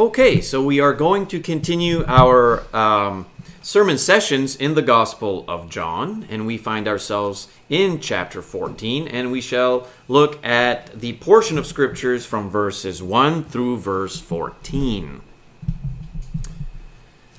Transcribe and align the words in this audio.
Okay, 0.00 0.40
so 0.40 0.62
we 0.62 0.80
are 0.80 0.94
going 0.94 1.26
to 1.26 1.40
continue 1.40 2.06
our 2.06 2.64
um, 2.74 3.26
sermon 3.60 3.98
sessions 3.98 4.56
in 4.56 4.72
the 4.72 4.80
Gospel 4.80 5.44
of 5.46 5.68
John, 5.68 6.26
and 6.30 6.46
we 6.46 6.56
find 6.56 6.88
ourselves 6.88 7.48
in 7.68 8.00
chapter 8.00 8.40
14, 8.40 9.06
and 9.06 9.30
we 9.30 9.42
shall 9.42 9.88
look 10.08 10.42
at 10.42 10.98
the 10.98 11.12
portion 11.18 11.58
of 11.58 11.66
scriptures 11.66 12.24
from 12.24 12.48
verses 12.48 13.02
1 13.02 13.44
through 13.44 13.76
verse 13.76 14.18
14. 14.18 15.20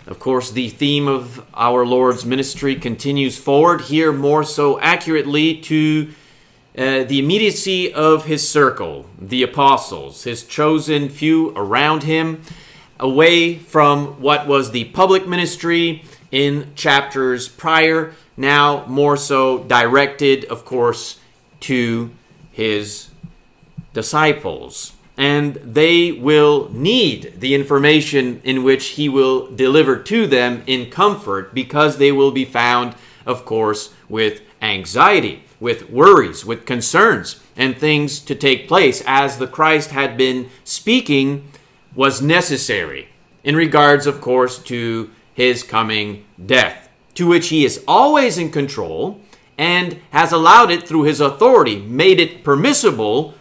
Of 0.05 0.19
course, 0.19 0.51
the 0.51 0.69
theme 0.69 1.07
of 1.07 1.43
our 1.55 1.83
Lord's 1.83 2.27
ministry 2.27 2.75
continues 2.75 3.39
forward 3.39 3.81
here 3.81 4.13
more 4.13 4.43
so 4.43 4.79
accurately 4.79 5.57
to 5.61 6.13
uh, 6.77 7.03
the 7.03 7.19
immediacy 7.19 7.93
of 7.93 8.25
his 8.25 8.47
circle, 8.47 9.05
the 9.19 9.43
apostles, 9.43 10.23
his 10.23 10.43
chosen 10.43 11.09
few 11.09 11.49
around 11.49 12.03
him, 12.03 12.41
away 12.97 13.55
from 13.57 14.21
what 14.21 14.47
was 14.47 14.71
the 14.71 14.85
public 14.85 15.27
ministry 15.27 16.05
in 16.31 16.71
chapters 16.75 17.49
prior, 17.49 18.13
now 18.37 18.85
more 18.85 19.17
so 19.17 19.63
directed, 19.65 20.45
of 20.45 20.63
course, 20.63 21.19
to 21.59 22.09
his 22.51 23.09
disciples. 23.93 24.93
And 25.17 25.55
they 25.55 26.13
will 26.13 26.69
need 26.71 27.33
the 27.41 27.53
information 27.53 28.39
in 28.45 28.63
which 28.63 28.89
he 28.89 29.09
will 29.09 29.51
deliver 29.51 29.97
to 30.03 30.25
them 30.25 30.63
in 30.65 30.89
comfort 30.89 31.53
because 31.53 31.97
they 31.97 32.13
will 32.13 32.31
be 32.31 32.45
found, 32.45 32.95
of 33.25 33.43
course, 33.43 33.93
with 34.07 34.41
anxiety 34.61 35.43
with 35.61 35.89
worries, 35.89 36.43
with 36.43 36.65
concerns, 36.65 37.39
and 37.55 37.77
things 37.77 38.19
to 38.19 38.35
take 38.35 38.67
place 38.67 39.01
as 39.05 39.37
the 39.37 39.47
Christ 39.47 39.91
had 39.91 40.17
been 40.17 40.49
speaking 40.65 41.47
was 41.95 42.21
necessary 42.21 43.07
in 43.43 43.55
regards, 43.55 44.07
of 44.07 44.19
course, 44.19 44.59
to 44.63 45.09
his 45.33 45.63
coming 45.63 46.25
death, 46.43 46.89
to 47.13 47.27
which 47.27 47.49
he 47.49 47.63
is 47.63 47.83
always 47.87 48.37
in 48.37 48.51
control 48.51 49.21
and 49.57 49.99
has 50.09 50.31
allowed 50.31 50.71
it 50.71 50.87
through 50.87 51.03
his 51.03 51.21
authority, 51.21 51.79
made 51.79 52.19
it 52.19 52.43
permissible 52.43 53.35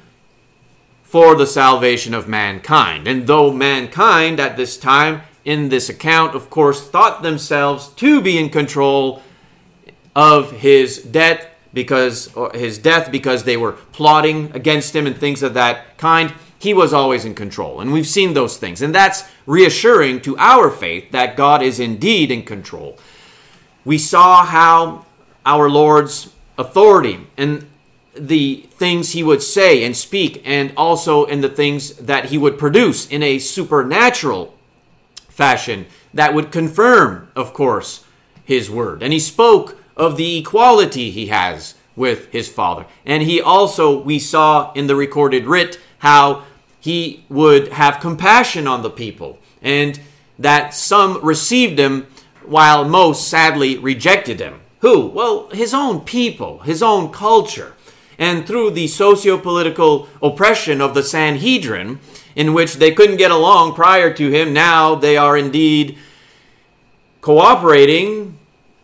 for 1.03 1.35
the 1.35 1.47
salvation 1.47 2.13
of 2.13 2.29
mankind. 2.29 3.09
And 3.09 3.27
though 3.27 3.51
mankind 3.51 4.39
at 4.39 4.57
this 4.57 4.77
time, 4.77 5.23
in 5.45 5.71
this 5.71 5.89
account, 5.89 6.35
of 6.35 6.51
course, 6.51 6.87
thought 6.87 7.23
themselves 7.23 7.89
to 7.95 8.21
be 8.21 8.37
in 8.37 8.51
control 8.51 9.23
of 10.15 10.53
his 10.53 11.03
death, 11.03 11.47
because 11.73 12.35
his 12.55 12.79
death 12.79 13.13
because 13.13 13.45
they 13.45 13.57
were 13.57 13.73
plotting 13.73 14.51
against 14.53 14.95
him 14.95 15.07
and 15.07 15.17
things 15.17 15.43
of 15.43 15.55
that 15.55 15.99
kind 15.99 16.33
he 16.61 16.75
was 16.75 16.93
always 16.93 17.25
in 17.25 17.35
control. 17.35 17.81
And 17.81 17.91
we've 17.91 18.07
seen 18.07 18.35
those 18.35 18.59
things. 18.59 18.83
And 18.83 18.95
that's 18.95 19.25
reassuring 19.47 20.21
to 20.23 20.37
our 20.37 20.71
faith 20.71 21.11
that 21.11 21.37
god 21.37 21.63
is 21.63 21.81
indeed 21.81 22.31
in 22.31 22.43
control. 22.43 22.99
We 23.85 23.97
saw 23.97 24.45
how 24.45 25.07
our 25.45 25.71
lord's 25.71 26.31
authority 26.59 27.27
and 27.39 27.67
the 28.15 28.69
things 28.73 29.13
he 29.13 29.23
would 29.23 29.43
say 29.43 29.83
and 29.85 29.97
speak 29.97 30.43
and 30.45 30.73
also 30.77 31.25
in 31.25 31.41
the 31.41 31.49
things 31.49 31.95
that 31.97 32.27
he 32.27 32.37
would 32.37 32.59
produce 32.59 33.09
in 33.09 33.23
a 33.23 33.39
supernatural 33.39 34.55
fashion 35.29 35.87
that 36.13 36.35
would 36.35 36.53
confirm 36.53 37.29
of 37.35 37.55
course 37.55 38.05
his 38.45 38.69
word. 38.69 39.03
And 39.03 39.15
he 39.15 39.21
spoke 39.21 39.80
of 40.01 40.17
the 40.17 40.39
equality 40.39 41.11
he 41.11 41.27
has 41.27 41.75
with 41.95 42.33
his 42.33 42.49
father. 42.49 42.87
And 43.05 43.23
he 43.23 43.41
also, 43.41 44.01
we 44.01 44.19
saw 44.19 44.73
in 44.73 44.87
the 44.87 44.97
recorded 44.97 45.45
writ, 45.45 45.79
how 45.99 46.45
he 46.81 47.25
would 47.29 47.69
have 47.69 48.01
compassion 48.01 48.67
on 48.67 48.83
the 48.83 48.89
people, 48.89 49.39
and 49.61 50.01
that 50.39 50.73
some 50.73 51.23
received 51.23 51.79
him 51.79 52.07
while 52.47 52.89
most 52.89 53.29
sadly 53.29 53.77
rejected 53.77 54.41
him. 54.41 54.61
Who? 54.81 55.09
Well, 55.09 55.51
his 55.51 55.75
own 55.75 56.01
people, 56.01 56.61
his 56.61 56.83
own 56.83 57.13
culture. 57.13 57.75
And 58.19 58.47
through 58.47 58.71
the 58.71 58.87
socio 58.89 59.37
political 59.37 60.09
oppression 60.23 60.81
of 60.81 60.95
the 60.95 61.03
Sanhedrin, 61.03 62.01
in 62.35 62.55
which 62.55 62.77
they 62.77 62.93
couldn't 62.93 63.19
get 63.19 63.31
along 63.31 63.75
prior 63.75 64.13
to 64.15 64.31
him, 64.31 64.55
now 64.55 64.95
they 64.95 65.19
are 65.19 65.37
indeed 65.37 65.99
cooperating 67.21 68.39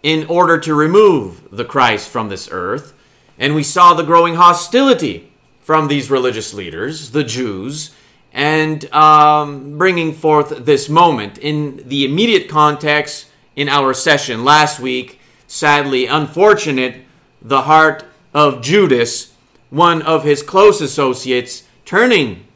in 0.06 0.24
order 0.28 0.56
to 0.56 0.72
remove 0.72 1.48
the 1.50 1.64
Christ 1.64 2.08
from 2.08 2.28
this 2.28 2.48
earth. 2.52 2.94
And 3.40 3.56
we 3.56 3.64
saw 3.64 3.92
the 3.92 4.04
growing 4.04 4.36
hostility 4.36 5.32
from 5.58 5.88
these 5.88 6.12
religious 6.12 6.54
leaders, 6.54 7.10
the 7.10 7.24
Jews, 7.24 7.92
and 8.32 8.84
um, 8.94 9.76
bringing 9.76 10.14
forth 10.14 10.64
this 10.64 10.88
moment 10.88 11.38
in 11.38 11.82
the 11.88 12.04
immediate 12.04 12.48
context 12.48 13.26
in 13.56 13.68
our 13.68 13.92
session 13.92 14.44
last 14.44 14.78
week. 14.78 15.18
Sadly, 15.48 16.06
unfortunate, 16.06 17.02
the 17.42 17.62
heart 17.62 18.04
of 18.32 18.62
Judas, 18.62 19.32
one 19.70 20.02
of 20.02 20.22
his 20.22 20.40
close 20.40 20.80
associates, 20.80 21.64
turning 21.84 22.46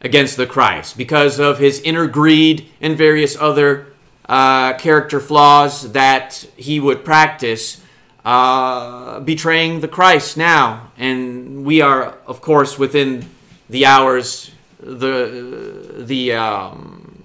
against 0.00 0.36
the 0.36 0.46
Christ 0.46 0.96
because 0.96 1.40
of 1.40 1.58
his 1.58 1.80
inner 1.80 2.06
greed 2.06 2.70
and 2.80 2.96
various 2.96 3.36
other 3.36 3.91
uh, 4.28 4.74
character 4.74 5.20
flaws 5.20 5.92
that 5.92 6.46
he 6.56 6.80
would 6.80 7.04
practice, 7.04 7.80
uh, 8.24 9.20
betraying 9.20 9.80
the 9.80 9.88
Christ 9.88 10.36
now. 10.36 10.92
And 10.96 11.64
we 11.64 11.80
are, 11.80 12.18
of 12.26 12.40
course, 12.40 12.78
within 12.78 13.28
the 13.68 13.86
hours, 13.86 14.52
the, 14.80 15.94
the, 15.98 16.32
um, 16.34 17.24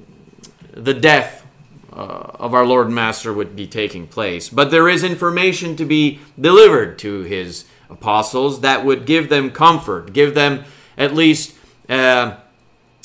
the 0.74 0.94
death 0.94 1.46
uh, 1.94 2.32
of 2.40 2.54
our 2.54 2.66
Lord 2.66 2.88
and 2.88 2.96
Master 2.96 3.34
would 3.34 3.56
be 3.56 3.68
taking 3.68 4.08
place. 4.08 4.50
But 4.50 4.72
there 4.72 4.90
is 4.90 5.04
information 5.04 5.76
to 5.78 5.86
be 5.86 6.20
delivered 6.40 7.00
to 7.00 7.22
his 7.22 7.66
apostles 7.90 8.62
that 8.62 8.86
would 8.86 9.06
give 9.06 9.30
them 9.30 9.50
comfort, 9.52 10.14
give 10.14 10.36
them 10.36 10.64
at 10.98 11.14
least 11.14 11.56
uh, 11.90 12.36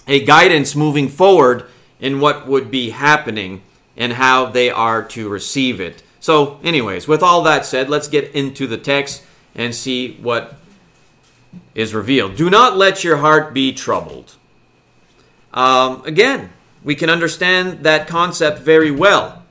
a 0.07 0.25
guidance 0.25 0.75
moving 0.75 1.09
forward 1.09 1.67
in 2.01 2.21
what 2.21 2.47
would 2.47 2.71
be 2.71 2.91
happening 2.91 3.63
and 3.97 4.15
how 4.15 4.47
they 4.47 4.71
are 4.71 5.03
to 5.03 5.29
receive 5.29 5.81
it. 5.81 6.03
So, 6.21 6.61
anyways, 6.63 7.09
with 7.09 7.23
all 7.23 7.43
that 7.43 7.67
said, 7.67 7.91
let's 7.91 8.09
get 8.09 8.33
into 8.35 8.67
the 8.67 8.79
text 8.79 9.25
and 9.55 9.75
see 9.75 10.15
what 10.15 10.55
is 11.75 11.95
revealed. 11.95 12.37
Do 12.37 12.49
not 12.49 12.77
let 12.77 13.05
your 13.05 13.19
heart 13.19 13.53
be 13.53 13.73
troubled. 13.73 14.37
Um, 15.53 16.03
again, 16.05 16.51
we 16.85 16.95
can 16.95 17.11
understand 17.11 17.85
that 17.85 18.09
concept 18.09 18.61
very 18.61 18.91
well. 18.91 19.43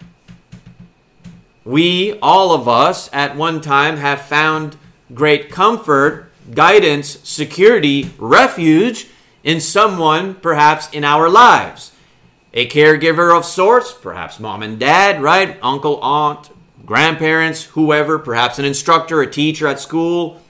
We, 1.64 2.18
all 2.22 2.54
of 2.54 2.68
us, 2.68 3.10
at 3.14 3.36
one 3.36 3.62
time 3.62 3.98
have 3.98 4.24
found 4.24 4.78
great 5.14 5.52
comfort, 5.52 6.32
guidance, 6.54 7.20
security, 7.24 8.12
refuge 8.18 9.08
in 9.44 9.60
someone 9.62 10.36
perhaps 10.36 10.90
in 10.92 11.04
our 11.04 11.30
lives 11.30 11.91
a 12.54 12.68
caregiver 12.68 13.36
of 13.36 13.46
sorts, 13.46 13.94
perhaps 13.94 14.40
mom 14.40 14.64
and 14.64 14.80
dad, 14.80 15.22
right? 15.22 15.58
Uncle, 15.62 16.00
aunt, 16.02 16.50
grandparents, 16.86 17.64
whoever, 17.64 18.20
perhaps 18.20 18.60
an 18.60 18.66
instructor, 18.66 19.22
a 19.22 19.30
teacher 19.30 19.68
at 19.68 19.80
school. 19.80 20.42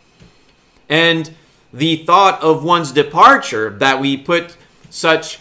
And 0.90 1.32
the 1.72 1.98
thought 1.98 2.42
of 2.42 2.64
one's 2.64 2.92
departure 2.92 3.70
that 3.78 4.02
we 4.02 4.18
put 4.18 4.58
such 4.90 5.40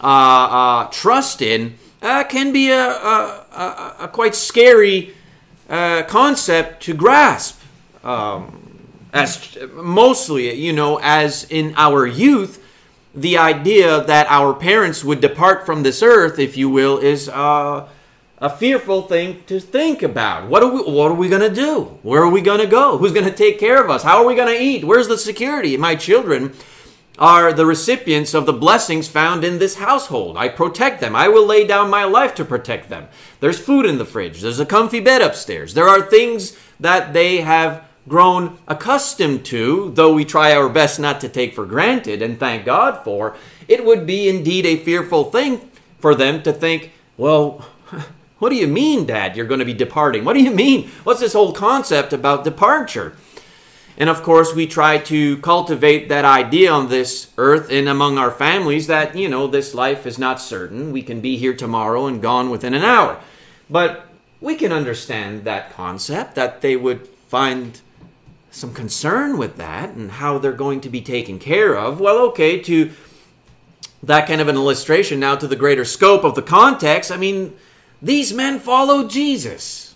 uh, 0.00 0.06
uh, 0.06 0.88
trust 0.90 1.42
in 1.42 1.78
uh, 2.02 2.24
can 2.24 2.52
be 2.52 2.70
a, 2.70 2.88
a, 2.88 3.46
a, 3.52 3.96
a 4.00 4.08
quite 4.08 4.34
scary 4.34 5.14
uh, 5.68 6.02
concept 6.04 6.82
to 6.84 6.94
grasp. 6.94 7.60
Um, 8.04 8.64
as 9.12 9.56
mostly, 9.72 10.54
you 10.54 10.72
know, 10.72 11.00
as 11.02 11.44
in 11.44 11.74
our 11.76 12.06
youth, 12.06 12.62
the 13.20 13.36
idea 13.36 14.04
that 14.04 14.26
our 14.30 14.54
parents 14.54 15.02
would 15.02 15.20
depart 15.20 15.66
from 15.66 15.82
this 15.82 16.02
earth, 16.02 16.38
if 16.38 16.56
you 16.56 16.70
will, 16.70 16.98
is 16.98 17.28
uh, 17.28 17.88
a 18.38 18.50
fearful 18.50 19.02
thing 19.02 19.42
to 19.46 19.58
think 19.60 20.02
about. 20.02 20.48
What 20.48 20.62
are 20.62 20.70
we? 20.70 20.82
What 20.82 21.10
are 21.10 21.14
we 21.14 21.28
going 21.28 21.42
to 21.42 21.54
do? 21.54 21.98
Where 22.02 22.22
are 22.22 22.30
we 22.30 22.40
going 22.40 22.60
to 22.60 22.66
go? 22.66 22.96
Who's 22.98 23.12
going 23.12 23.26
to 23.26 23.34
take 23.34 23.58
care 23.58 23.82
of 23.82 23.90
us? 23.90 24.02
How 24.02 24.22
are 24.22 24.26
we 24.26 24.36
going 24.36 24.54
to 24.54 24.62
eat? 24.62 24.84
Where's 24.84 25.08
the 25.08 25.18
security? 25.18 25.76
My 25.76 25.96
children 25.96 26.54
are 27.18 27.52
the 27.52 27.66
recipients 27.66 28.32
of 28.32 28.46
the 28.46 28.52
blessings 28.52 29.08
found 29.08 29.42
in 29.42 29.58
this 29.58 29.74
household. 29.74 30.36
I 30.36 30.48
protect 30.48 31.00
them. 31.00 31.16
I 31.16 31.26
will 31.26 31.44
lay 31.44 31.66
down 31.66 31.90
my 31.90 32.04
life 32.04 32.32
to 32.36 32.44
protect 32.44 32.88
them. 32.88 33.08
There's 33.40 33.58
food 33.58 33.86
in 33.86 33.98
the 33.98 34.04
fridge. 34.04 34.40
There's 34.40 34.60
a 34.60 34.66
comfy 34.66 35.00
bed 35.00 35.20
upstairs. 35.20 35.74
There 35.74 35.88
are 35.88 36.02
things 36.02 36.56
that 36.78 37.12
they 37.12 37.38
have 37.40 37.87
grown 38.08 38.58
accustomed 38.66 39.44
to, 39.46 39.92
though 39.94 40.12
we 40.12 40.24
try 40.24 40.54
our 40.54 40.68
best 40.68 40.98
not 40.98 41.20
to 41.20 41.28
take 41.28 41.54
for 41.54 41.66
granted 41.66 42.22
and 42.22 42.40
thank 42.40 42.64
God 42.64 43.04
for, 43.04 43.36
it 43.68 43.84
would 43.84 44.06
be 44.06 44.28
indeed 44.28 44.66
a 44.66 44.76
fearful 44.76 45.24
thing 45.24 45.70
for 45.98 46.14
them 46.14 46.42
to 46.42 46.52
think, 46.52 46.92
well, 47.16 47.66
what 48.38 48.50
do 48.50 48.56
you 48.56 48.66
mean, 48.66 49.06
Dad, 49.06 49.36
you're 49.36 49.46
going 49.46 49.60
to 49.60 49.66
be 49.66 49.74
departing? 49.74 50.24
What 50.24 50.34
do 50.34 50.42
you 50.42 50.50
mean? 50.50 50.88
What's 51.04 51.20
this 51.20 51.34
whole 51.34 51.52
concept 51.52 52.12
about 52.12 52.44
departure? 52.44 53.16
And 53.98 54.08
of 54.08 54.22
course, 54.22 54.54
we 54.54 54.68
try 54.68 54.98
to 54.98 55.38
cultivate 55.38 56.08
that 56.08 56.24
idea 56.24 56.70
on 56.70 56.88
this 56.88 57.30
earth 57.36 57.68
and 57.70 57.88
among 57.88 58.16
our 58.16 58.30
families 58.30 58.86
that, 58.86 59.16
you 59.16 59.28
know, 59.28 59.48
this 59.48 59.74
life 59.74 60.06
is 60.06 60.20
not 60.20 60.40
certain. 60.40 60.92
We 60.92 61.02
can 61.02 61.20
be 61.20 61.36
here 61.36 61.54
tomorrow 61.54 62.06
and 62.06 62.22
gone 62.22 62.48
within 62.48 62.74
an 62.74 62.84
hour. 62.84 63.20
But 63.68 64.06
we 64.40 64.54
can 64.54 64.70
understand 64.70 65.42
that 65.44 65.72
concept, 65.72 66.36
that 66.36 66.60
they 66.60 66.76
would 66.76 67.08
find 67.08 67.80
some 68.50 68.72
concern 68.72 69.38
with 69.38 69.56
that 69.56 69.90
and 69.90 70.12
how 70.12 70.38
they're 70.38 70.52
going 70.52 70.80
to 70.82 70.88
be 70.88 71.00
taken 71.00 71.38
care 71.38 71.76
of. 71.76 72.00
Well, 72.00 72.18
okay, 72.28 72.58
to 72.60 72.90
that 74.02 74.26
kind 74.26 74.40
of 74.40 74.48
an 74.48 74.56
illustration 74.56 75.20
now 75.20 75.36
to 75.36 75.46
the 75.46 75.56
greater 75.56 75.84
scope 75.84 76.24
of 76.24 76.34
the 76.34 76.42
context, 76.42 77.10
I 77.10 77.16
mean, 77.16 77.56
these 78.00 78.32
men 78.32 78.58
followed 78.58 79.10
Jesus. 79.10 79.94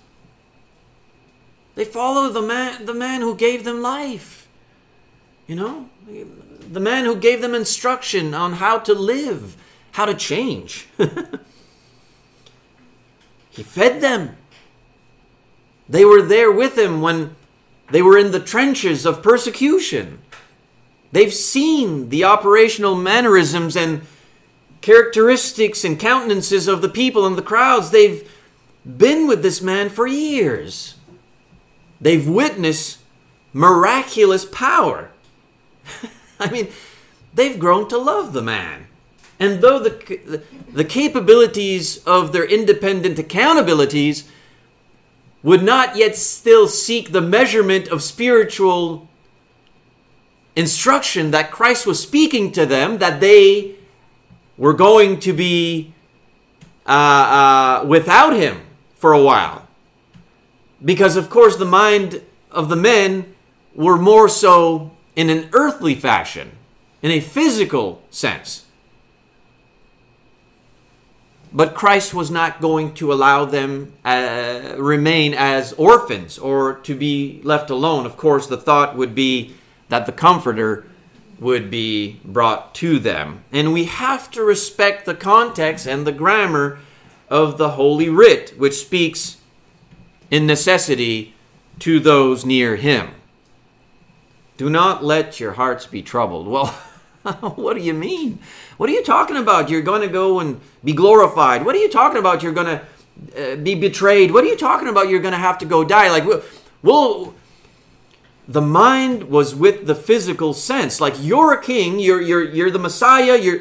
They 1.74 1.84
follow 1.84 2.28
the 2.28 2.42
man, 2.42 2.84
the 2.84 2.94
man 2.94 3.22
who 3.22 3.34
gave 3.34 3.64
them 3.64 3.80
life. 3.80 4.48
You 5.46 5.56
know, 5.56 5.88
the 6.70 6.80
man 6.80 7.04
who 7.04 7.16
gave 7.16 7.40
them 7.40 7.54
instruction 7.54 8.34
on 8.34 8.54
how 8.54 8.78
to 8.80 8.94
live, 8.94 9.56
how 9.92 10.04
to 10.04 10.14
change. 10.14 10.88
he 13.50 13.62
fed 13.62 14.00
them. 14.00 14.36
They 15.88 16.04
were 16.04 16.22
there 16.22 16.50
with 16.50 16.78
him 16.78 17.00
when 17.00 17.36
they 17.92 18.00
were 18.00 18.16
in 18.16 18.30
the 18.32 18.40
trenches 18.40 19.04
of 19.04 19.22
persecution. 19.22 20.18
They've 21.12 21.32
seen 21.32 22.08
the 22.08 22.24
operational 22.24 22.94
mannerisms 22.94 23.76
and 23.76 24.02
characteristics 24.80 25.84
and 25.84 26.00
countenances 26.00 26.68
of 26.68 26.80
the 26.80 26.88
people 26.88 27.26
and 27.26 27.36
the 27.36 27.42
crowds. 27.42 27.90
They've 27.90 28.28
been 28.84 29.28
with 29.28 29.42
this 29.42 29.60
man 29.60 29.90
for 29.90 30.06
years. 30.06 30.96
They've 32.00 32.26
witnessed 32.26 32.98
miraculous 33.52 34.46
power. 34.46 35.10
I 36.40 36.50
mean, 36.50 36.68
they've 37.34 37.58
grown 37.58 37.88
to 37.90 37.98
love 37.98 38.32
the 38.32 38.42
man. 38.42 38.86
And 39.38 39.60
though 39.60 39.78
the, 39.78 40.42
the 40.72 40.84
capabilities 40.84 42.02
of 42.04 42.32
their 42.32 42.44
independent 42.44 43.18
accountabilities 43.18 44.24
would 45.42 45.62
not 45.62 45.96
yet 45.96 46.16
still 46.16 46.68
seek 46.68 47.12
the 47.12 47.20
measurement 47.20 47.88
of 47.88 48.02
spiritual 48.02 49.08
instruction 50.54 51.30
that 51.32 51.50
Christ 51.50 51.86
was 51.86 52.00
speaking 52.00 52.52
to 52.52 52.66
them, 52.66 52.98
that 52.98 53.20
they 53.20 53.76
were 54.56 54.74
going 54.74 55.18
to 55.20 55.32
be 55.32 55.92
uh, 56.86 56.90
uh, 57.82 57.86
without 57.86 58.34
him 58.34 58.60
for 58.94 59.12
a 59.12 59.22
while 59.22 59.62
because 60.84 61.16
of 61.16 61.30
course 61.30 61.56
the 61.56 61.64
mind 61.64 62.22
of 62.50 62.68
the 62.68 62.76
men 62.76 63.34
were 63.74 63.98
more 63.98 64.28
so 64.28 64.90
in 65.16 65.30
an 65.30 65.48
earthly 65.52 65.94
fashion, 65.94 66.50
in 67.02 67.10
a 67.10 67.20
physical 67.20 68.02
sense. 68.10 68.61
But 71.54 71.74
Christ 71.74 72.14
was 72.14 72.30
not 72.30 72.60
going 72.60 72.94
to 72.94 73.12
allow 73.12 73.44
them 73.44 73.92
uh, 74.04 74.74
remain 74.78 75.34
as 75.34 75.74
orphans 75.74 76.38
or 76.38 76.74
to 76.80 76.94
be 76.94 77.40
left 77.44 77.68
alone. 77.68 78.06
Of 78.06 78.16
course, 78.16 78.46
the 78.46 78.56
thought 78.56 78.96
would 78.96 79.14
be 79.14 79.54
that 79.88 80.06
the 80.06 80.12
Comforter 80.12 80.86
would 81.38 81.70
be 81.70 82.20
brought 82.24 82.74
to 82.76 82.98
them. 82.98 83.44
And 83.52 83.72
we 83.72 83.84
have 83.84 84.30
to 84.30 84.42
respect 84.42 85.04
the 85.04 85.14
context 85.14 85.86
and 85.86 86.06
the 86.06 86.12
grammar 86.12 86.78
of 87.28 87.58
the 87.58 87.70
Holy 87.70 88.08
Writ, 88.08 88.54
which 88.56 88.74
speaks 88.74 89.38
in 90.30 90.46
necessity 90.46 91.34
to 91.80 92.00
those 92.00 92.46
near 92.46 92.76
him. 92.76 93.10
Do 94.56 94.70
not 94.70 95.02
let 95.04 95.40
your 95.40 95.52
hearts 95.52 95.86
be 95.86 96.02
troubled. 96.02 96.46
Well, 96.46 96.66
what 97.56 97.74
do 97.76 97.82
you 97.82 97.94
mean? 97.94 98.38
What 98.82 98.90
are 98.90 98.94
you 98.94 99.04
talking 99.04 99.36
about? 99.36 99.70
You're 99.70 99.80
going 99.80 100.00
to 100.00 100.08
go 100.08 100.40
and 100.40 100.60
be 100.82 100.92
glorified. 100.92 101.64
What 101.64 101.76
are 101.76 101.78
you 101.78 101.88
talking 101.88 102.18
about? 102.18 102.42
You're 102.42 102.52
going 102.52 102.66
to 102.66 103.52
uh, 103.52 103.54
be 103.54 103.76
betrayed. 103.76 104.32
What 104.32 104.42
are 104.42 104.48
you 104.48 104.56
talking 104.56 104.88
about? 104.88 105.08
You're 105.08 105.20
going 105.20 105.34
to 105.34 105.38
have 105.38 105.58
to 105.58 105.64
go 105.64 105.84
die. 105.84 106.10
Like, 106.10 106.24
well, 106.82 107.32
the 108.48 108.60
mind 108.60 109.30
was 109.30 109.54
with 109.54 109.86
the 109.86 109.94
physical 109.94 110.52
sense. 110.52 111.00
Like, 111.00 111.14
you're 111.20 111.52
a 111.52 111.62
king. 111.62 112.00
You're 112.00 112.20
you're 112.20 112.42
you're 112.42 112.72
the 112.72 112.80
Messiah. 112.80 113.38
You're. 113.38 113.60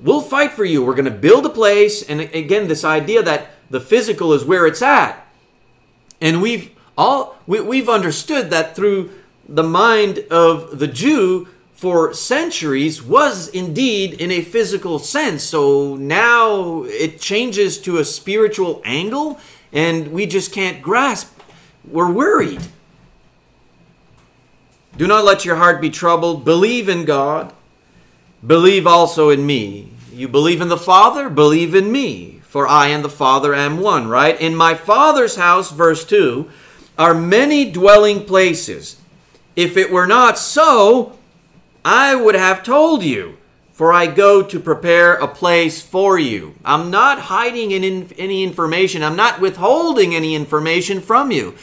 We'll 0.00 0.20
fight 0.20 0.52
for 0.52 0.64
you. 0.64 0.84
We're 0.84 0.94
going 0.94 1.06
to 1.06 1.10
build 1.10 1.44
a 1.44 1.50
place. 1.50 2.00
And 2.08 2.20
again, 2.20 2.68
this 2.68 2.84
idea 2.84 3.24
that 3.24 3.56
the 3.70 3.80
physical 3.80 4.32
is 4.34 4.44
where 4.44 4.68
it's 4.68 4.82
at. 4.82 5.26
And 6.20 6.40
we've 6.40 6.70
all 6.96 7.38
we, 7.48 7.60
we've 7.60 7.88
understood 7.88 8.50
that 8.50 8.76
through 8.76 9.10
the 9.48 9.64
mind 9.64 10.20
of 10.30 10.78
the 10.78 10.86
Jew 10.86 11.48
for 11.84 12.14
centuries 12.14 13.02
was 13.02 13.48
indeed 13.48 14.14
in 14.14 14.30
a 14.30 14.40
physical 14.40 14.98
sense. 14.98 15.42
So 15.44 15.96
now 15.96 16.84
it 16.84 17.20
changes 17.20 17.78
to 17.82 17.98
a 17.98 18.06
spiritual 18.06 18.80
angle 18.86 19.38
and 19.70 20.10
we 20.10 20.24
just 20.24 20.50
can't 20.50 20.80
grasp. 20.80 21.38
We're 21.86 22.10
worried. 22.10 22.62
Do 24.96 25.06
not 25.06 25.26
let 25.26 25.44
your 25.44 25.56
heart 25.56 25.82
be 25.82 25.90
troubled. 25.90 26.42
Believe 26.42 26.88
in 26.88 27.04
God. 27.04 27.52
Believe 28.46 28.86
also 28.86 29.28
in 29.28 29.44
me. 29.44 29.90
You 30.10 30.26
believe 30.26 30.62
in 30.62 30.68
the 30.68 30.78
Father? 30.78 31.28
Believe 31.28 31.74
in 31.74 31.92
me 31.92 32.40
for 32.44 32.66
I 32.66 32.86
and 32.86 33.04
the 33.04 33.10
Father 33.10 33.54
am 33.54 33.78
one, 33.78 34.08
right? 34.08 34.40
In 34.40 34.56
my 34.56 34.72
Father's 34.72 35.36
house, 35.36 35.70
verse 35.70 36.02
2, 36.06 36.48
are 36.96 37.12
many 37.12 37.70
dwelling 37.70 38.24
places. 38.24 38.96
If 39.54 39.76
it 39.76 39.90
were 39.90 40.06
not 40.06 40.38
so, 40.38 41.18
I 41.84 42.14
would 42.14 42.34
have 42.34 42.62
told 42.62 43.02
you, 43.02 43.36
for 43.72 43.92
I 43.92 44.06
go 44.06 44.42
to 44.42 44.60
prepare 44.60 45.14
a 45.14 45.28
place 45.28 45.82
for 45.82 46.18
you. 46.18 46.54
I'm 46.64 46.90
not 46.90 47.18
hiding 47.18 47.72
any 47.72 48.44
information, 48.44 49.02
I'm 49.02 49.16
not 49.16 49.40
withholding 49.40 50.14
any 50.14 50.34
information 50.34 51.00
from 51.00 51.30
you. 51.30 51.56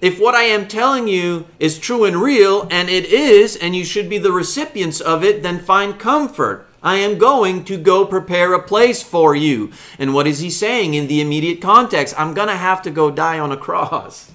If 0.00 0.20
what 0.20 0.34
I 0.34 0.44
am 0.44 0.68
telling 0.68 1.08
you 1.08 1.46
is 1.58 1.78
true 1.78 2.04
and 2.04 2.16
real, 2.16 2.68
and 2.70 2.88
it 2.88 3.06
is, 3.06 3.56
and 3.56 3.74
you 3.74 3.84
should 3.84 4.08
be 4.08 4.18
the 4.18 4.32
recipients 4.32 5.00
of 5.00 5.24
it, 5.24 5.42
then 5.42 5.58
find 5.58 5.98
comfort 5.98 6.66
I 6.82 6.96
am 6.96 7.18
going 7.18 7.64
to 7.64 7.76
go 7.76 8.06
prepare 8.06 8.52
a 8.52 8.62
place 8.62 9.02
for 9.02 9.34
you. 9.34 9.72
And 9.98 10.14
what 10.14 10.28
is 10.28 10.38
he 10.38 10.50
saying 10.50 10.94
in 10.94 11.08
the 11.08 11.20
immediate 11.20 11.60
context? 11.60 12.14
I'm 12.16 12.32
going 12.32 12.46
to 12.46 12.54
have 12.54 12.80
to 12.82 12.90
go 12.90 13.10
die 13.10 13.40
on 13.40 13.50
a 13.50 13.56
cross. 13.56 14.30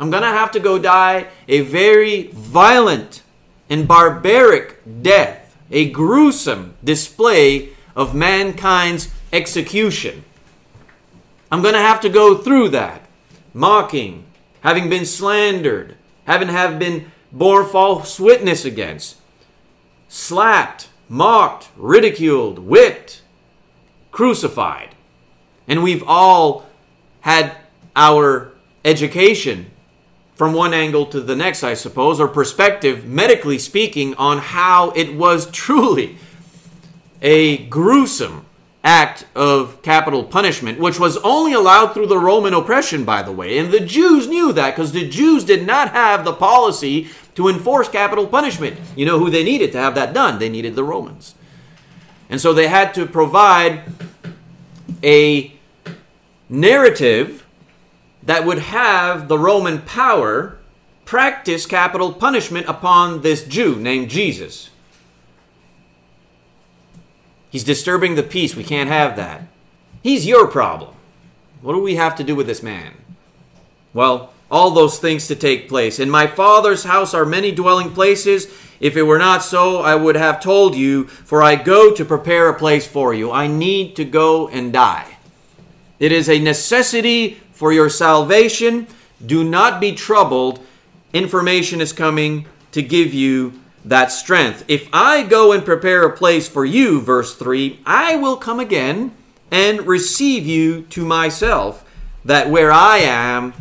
I'm 0.00 0.10
going 0.10 0.24
to 0.24 0.30
have 0.30 0.50
to 0.52 0.60
go 0.60 0.80
die 0.80 1.28
a 1.46 1.60
very 1.60 2.28
violent 2.32 3.22
and 3.70 3.86
barbaric 3.88 4.80
death, 5.02 5.56
a 5.70 5.90
gruesome 5.90 6.74
display 6.82 7.70
of 7.94 8.14
mankind's 8.14 9.10
execution. 9.32 10.24
I'm 11.50 11.62
going 11.62 11.74
to 11.74 11.80
have 11.80 12.00
to 12.02 12.08
go 12.08 12.36
through 12.36 12.70
that. 12.70 13.02
Mocking, 13.54 14.24
having 14.60 14.88
been 14.88 15.04
slandered, 15.04 15.96
having 16.24 16.48
have 16.48 16.78
been 16.78 17.10
borne 17.32 17.66
false 17.66 18.20
witness 18.20 18.64
against, 18.64 19.16
slapped, 20.08 20.88
mocked, 21.08 21.68
ridiculed, 21.76 22.58
whipped, 22.58 23.22
crucified. 24.10 24.94
And 25.66 25.82
we've 25.82 26.04
all 26.06 26.66
had 27.20 27.56
our 27.94 28.52
education 28.84 29.70
from 30.38 30.54
one 30.54 30.72
angle 30.72 31.04
to 31.04 31.20
the 31.20 31.34
next, 31.34 31.64
I 31.64 31.74
suppose, 31.74 32.20
or 32.20 32.28
perspective, 32.28 33.04
medically 33.04 33.58
speaking, 33.58 34.14
on 34.14 34.38
how 34.38 34.90
it 34.90 35.14
was 35.14 35.50
truly 35.50 36.16
a 37.20 37.66
gruesome 37.66 38.46
act 38.84 39.26
of 39.34 39.82
capital 39.82 40.22
punishment, 40.22 40.78
which 40.78 41.00
was 41.00 41.16
only 41.18 41.52
allowed 41.52 41.88
through 41.88 42.06
the 42.06 42.16
Roman 42.16 42.54
oppression, 42.54 43.04
by 43.04 43.20
the 43.20 43.32
way. 43.32 43.58
And 43.58 43.72
the 43.72 43.80
Jews 43.80 44.28
knew 44.28 44.52
that 44.52 44.76
because 44.76 44.92
the 44.92 45.08
Jews 45.08 45.42
did 45.42 45.66
not 45.66 45.90
have 45.90 46.24
the 46.24 46.32
policy 46.32 47.08
to 47.34 47.48
enforce 47.48 47.88
capital 47.88 48.28
punishment. 48.28 48.78
You 48.94 49.06
know 49.06 49.18
who 49.18 49.30
they 49.30 49.42
needed 49.42 49.72
to 49.72 49.78
have 49.78 49.96
that 49.96 50.14
done? 50.14 50.38
They 50.38 50.48
needed 50.48 50.76
the 50.76 50.84
Romans. 50.84 51.34
And 52.30 52.40
so 52.40 52.52
they 52.52 52.68
had 52.68 52.94
to 52.94 53.06
provide 53.06 53.82
a 55.02 55.52
narrative 56.48 57.44
that 58.28 58.44
would 58.44 58.58
have 58.58 59.26
the 59.26 59.38
Roman 59.38 59.80
power 59.80 60.58
practice 61.06 61.64
capital 61.64 62.12
punishment 62.12 62.68
upon 62.68 63.22
this 63.22 63.42
Jew 63.42 63.76
named 63.76 64.10
Jesus. 64.10 64.68
He's 67.48 67.64
disturbing 67.64 68.16
the 68.16 68.22
peace. 68.22 68.54
We 68.54 68.64
can't 68.64 68.90
have 68.90 69.16
that. 69.16 69.44
He's 70.02 70.26
your 70.26 70.46
problem. 70.46 70.94
What 71.62 71.72
do 71.72 71.80
we 71.80 71.94
have 71.94 72.16
to 72.16 72.22
do 72.22 72.36
with 72.36 72.46
this 72.46 72.62
man? 72.62 72.92
Well, 73.94 74.34
all 74.50 74.72
those 74.72 74.98
things 74.98 75.26
to 75.28 75.34
take 75.34 75.66
place. 75.66 75.98
In 75.98 76.10
my 76.10 76.26
Father's 76.26 76.84
house 76.84 77.14
are 77.14 77.24
many 77.24 77.50
dwelling 77.50 77.94
places. 77.94 78.46
If 78.78 78.94
it 78.98 79.04
were 79.04 79.18
not 79.18 79.42
so, 79.42 79.78
I 79.78 79.94
would 79.94 80.16
have 80.16 80.38
told 80.38 80.76
you, 80.76 81.06
for 81.06 81.42
I 81.42 81.56
go 81.56 81.94
to 81.94 82.04
prepare 82.04 82.50
a 82.50 82.58
place 82.58 82.86
for 82.86 83.14
you. 83.14 83.32
I 83.32 83.46
need 83.46 83.96
to 83.96 84.04
go 84.04 84.48
and 84.48 84.70
die. 84.70 85.16
It 85.98 86.12
is 86.12 86.28
a 86.28 86.38
necessity 86.38 87.40
for 87.58 87.72
your 87.72 87.90
salvation. 87.90 88.86
Do 89.24 89.42
not 89.42 89.80
be 89.80 89.92
troubled 89.92 90.64
information 91.12 91.80
is 91.80 91.92
coming 91.92 92.46
to 92.72 92.82
give 92.82 93.12
you 93.12 93.60
that 93.84 94.12
strength. 94.12 94.64
If 94.68 94.88
I 94.92 95.24
go 95.24 95.52
and 95.52 95.64
prepare 95.64 96.04
a 96.04 96.16
place 96.16 96.48
for 96.48 96.64
you, 96.64 97.00
verse 97.00 97.34
3, 97.34 97.80
I 97.84 98.16
will 98.16 98.36
come 98.36 98.60
again 98.60 99.12
and 99.50 99.86
receive 99.86 100.46
you 100.46 100.82
to 100.82 101.04
myself, 101.04 101.84
that 102.24 102.50
where 102.50 102.70
I 102.70 102.98
am, 102.98 103.54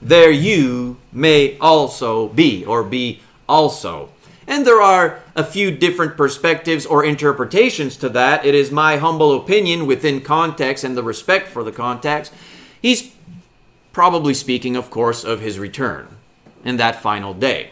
there 0.00 0.30
you 0.30 0.96
may 1.12 1.58
also 1.58 2.28
be, 2.28 2.64
or 2.64 2.82
be 2.82 3.20
also. 3.48 4.10
And 4.46 4.66
there 4.66 4.80
are 4.80 5.20
a 5.36 5.44
few 5.44 5.70
different 5.70 6.16
perspectives 6.16 6.86
or 6.86 7.04
interpretations 7.04 7.98
to 7.98 8.08
that. 8.08 8.46
It 8.46 8.54
is 8.54 8.70
my 8.70 8.96
humble 8.96 9.36
opinion 9.36 9.86
within 9.86 10.22
context 10.22 10.82
and 10.82 10.96
the 10.96 11.02
respect 11.02 11.48
for 11.48 11.62
the 11.62 11.72
context. 11.72 12.32
He's 12.80 13.12
probably 13.92 14.34
speaking, 14.34 14.76
of 14.76 14.90
course, 14.90 15.24
of 15.24 15.40
his 15.40 15.58
return 15.58 16.08
in 16.64 16.76
that 16.76 17.02
final 17.02 17.34
day. 17.34 17.70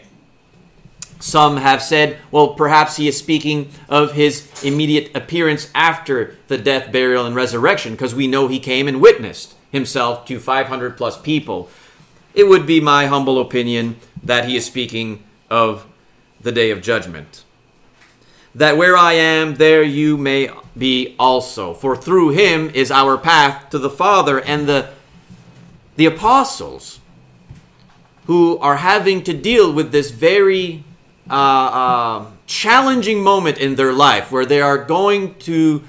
Some 1.19 1.57
have 1.57 1.81
said, 1.81 2.19
well, 2.31 2.49
perhaps 2.49 2.97
he 2.97 3.07
is 3.07 3.17
speaking 3.17 3.71
of 3.89 4.13
his 4.13 4.51
immediate 4.63 5.15
appearance 5.15 5.71
after 5.73 6.35
the 6.47 6.57
death, 6.57 6.91
burial, 6.91 7.25
and 7.25 7.35
resurrection, 7.35 7.93
because 7.93 8.13
we 8.13 8.27
know 8.27 8.47
he 8.47 8.59
came 8.59 8.87
and 8.87 9.01
witnessed 9.01 9.55
himself 9.71 10.25
to 10.25 10.39
500 10.39 10.95
plus 10.95 11.19
people. 11.19 11.69
It 12.35 12.47
would 12.47 12.67
be 12.67 12.79
my 12.79 13.07
humble 13.07 13.41
opinion 13.41 13.97
that 14.23 14.45
he 14.45 14.55
is 14.55 14.65
speaking 14.65 15.23
of 15.49 15.87
the 16.39 16.51
day 16.51 16.69
of 16.69 16.81
judgment. 16.81 17.43
That 18.53 18.77
where 18.77 18.95
I 18.95 19.13
am, 19.13 19.55
there 19.55 19.83
you 19.83 20.17
may 20.17 20.49
be 20.77 21.15
also. 21.17 21.73
For 21.73 21.95
through 21.95 22.29
him 22.29 22.69
is 22.69 22.91
our 22.91 23.17
path 23.17 23.71
to 23.71 23.79
the 23.79 23.89
Father, 23.89 24.39
and 24.39 24.67
the, 24.67 24.89
the 25.97 26.05
apostles 26.05 26.99
who 28.27 28.57
are 28.59 28.77
having 28.77 29.23
to 29.23 29.33
deal 29.33 29.71
with 29.71 29.91
this 29.91 30.11
very 30.11 30.83
uh, 31.29 31.33
uh, 31.33 32.25
challenging 32.45 33.21
moment 33.21 33.57
in 33.57 33.75
their 33.75 33.91
life 33.91 34.31
where 34.31 34.45
they 34.45 34.61
are 34.61 34.77
going 34.77 35.35
to 35.39 35.83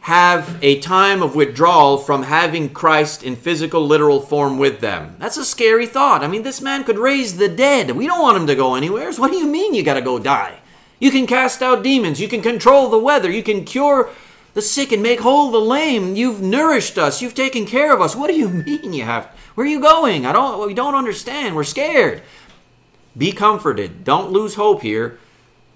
have 0.00 0.58
a 0.62 0.80
time 0.80 1.22
of 1.22 1.34
withdrawal 1.34 1.98
from 1.98 2.22
having 2.22 2.70
Christ 2.70 3.22
in 3.22 3.36
physical, 3.36 3.86
literal 3.86 4.20
form 4.20 4.56
with 4.56 4.80
them. 4.80 5.14
That's 5.18 5.36
a 5.36 5.44
scary 5.44 5.86
thought. 5.86 6.24
I 6.24 6.28
mean, 6.28 6.42
this 6.42 6.62
man 6.62 6.84
could 6.84 6.98
raise 6.98 7.36
the 7.36 7.48
dead. 7.48 7.90
We 7.90 8.06
don't 8.06 8.22
want 8.22 8.38
him 8.38 8.46
to 8.46 8.54
go 8.54 8.74
anywhere. 8.74 9.12
What 9.12 9.30
do 9.30 9.36
you 9.36 9.46
mean 9.46 9.74
you 9.74 9.82
got 9.82 9.94
to 9.94 10.00
go 10.00 10.18
die? 10.18 10.60
You 10.98 11.10
can 11.10 11.26
cast 11.26 11.62
out 11.62 11.82
demons. 11.82 12.20
You 12.20 12.28
can 12.28 12.40
control 12.40 12.88
the 12.88 12.98
weather. 12.98 13.30
You 13.30 13.42
can 13.42 13.64
cure 13.64 14.08
the 14.58 14.62
sick 14.62 14.90
and 14.90 15.00
make 15.00 15.20
whole 15.20 15.52
the 15.52 15.60
lame. 15.60 16.16
You've 16.16 16.42
nourished 16.42 16.98
us. 16.98 17.22
You've 17.22 17.36
taken 17.36 17.64
care 17.64 17.94
of 17.94 18.00
us. 18.00 18.16
What 18.16 18.26
do 18.26 18.34
you 18.34 18.48
mean 18.66 18.92
you 18.92 19.04
have? 19.04 19.26
Where 19.54 19.64
are 19.64 19.70
you 19.70 19.80
going? 19.80 20.26
I 20.26 20.32
don't. 20.32 20.66
We 20.66 20.74
don't 20.74 20.96
understand. 20.96 21.54
We're 21.54 21.62
scared. 21.62 22.22
Be 23.16 23.30
comforted. 23.30 24.02
Don't 24.02 24.32
lose 24.32 24.56
hope 24.56 24.82
here. 24.82 25.20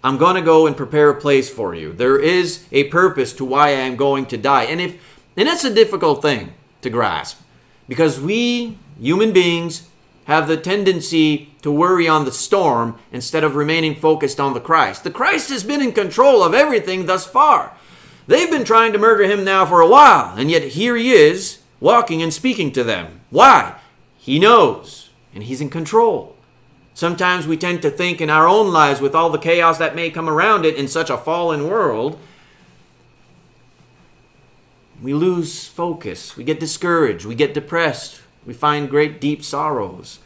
I'm 0.03 0.19
going 0.19 0.35
to 0.35 0.43
go 0.43 0.67
and 0.67 0.77
prepare 0.77 1.11
a 1.11 1.21
place 1.21 1.49
for 1.49 1.77
you. 1.77 1.93
There 1.93 2.19
is 2.19 2.67
a 2.73 2.89
purpose 2.89 3.33
to 3.35 3.45
why 3.45 3.69
I 3.69 3.87
am 3.87 3.95
going 3.95 4.27
to 4.27 4.37
die. 4.37 4.65
And 4.65 4.81
if 4.81 5.01
and 5.37 5.47
that's 5.47 5.63
a 5.63 5.73
difficult 5.73 6.21
thing 6.21 6.53
to 6.81 6.91
grasp 6.91 7.41
because 7.87 8.21
we 8.21 8.79
human 9.01 9.33
beings 9.33 9.89
have 10.25 10.49
the 10.49 10.57
tendency 10.57 11.55
to 11.63 11.71
worry 11.71 12.09
on 12.09 12.25
the 12.25 12.33
storm 12.33 12.99
instead 13.13 13.45
of 13.45 13.55
remaining 13.55 13.95
focused 13.95 14.41
on 14.41 14.55
the 14.55 14.61
Christ. 14.61 15.05
The 15.05 15.11
Christ 15.13 15.51
has 15.51 15.63
been 15.63 15.81
in 15.81 15.93
control 15.93 16.43
of 16.43 16.53
everything 16.53 17.07
thus 17.07 17.25
far. 17.25 17.77
They've 18.27 18.51
been 18.51 18.65
trying 18.65 18.93
to 18.93 18.99
murder 18.99 19.25
him 19.25 19.45
now 19.45 19.67
for 19.67 19.81
a 19.81 19.89
while, 19.89 20.37
and 20.37 20.51
yet 20.51 20.63
here 20.63 20.97
he 20.97 21.13
is 21.13 21.59
walking 21.81 22.23
and 22.23 22.33
speaking 22.33 22.73
to 22.73 22.85
them. 22.85 23.21
Why? 23.31 23.77
He 24.17 24.39
knows, 24.39 25.11
and 25.35 25.45
he's 25.45 25.61
in 25.61 25.71
control. 25.71 26.37
Sometimes 26.95 27.47
we 27.47 27.57
tend 27.57 27.83
to 27.83 27.91
think 27.91 28.21
in 28.21 28.31
our 28.31 28.47
own 28.47 28.73
lives, 28.73 29.01
with 29.01 29.15
all 29.15 29.31
the 29.31 29.39
chaos 29.39 29.79
that 29.79 29.97
may 29.97 30.11
come 30.11 30.29
around 30.29 30.65
it 30.65 30.77
in 30.77 30.87
such 30.87 31.11
a 31.11 31.17
fallen 31.17 31.69
world, 31.69 32.19
we 35.03 35.13
lose 35.13 35.67
focus. 35.67 36.37
We 36.37 36.45
get 36.45 36.61
discouraged. 36.61 37.25
We 37.25 37.35
get 37.35 37.55
depressed. 37.55 38.21
We 38.47 38.55
find 38.55 38.89
great 38.89 39.21
deep 39.21 39.43
sorrows. 39.43 40.21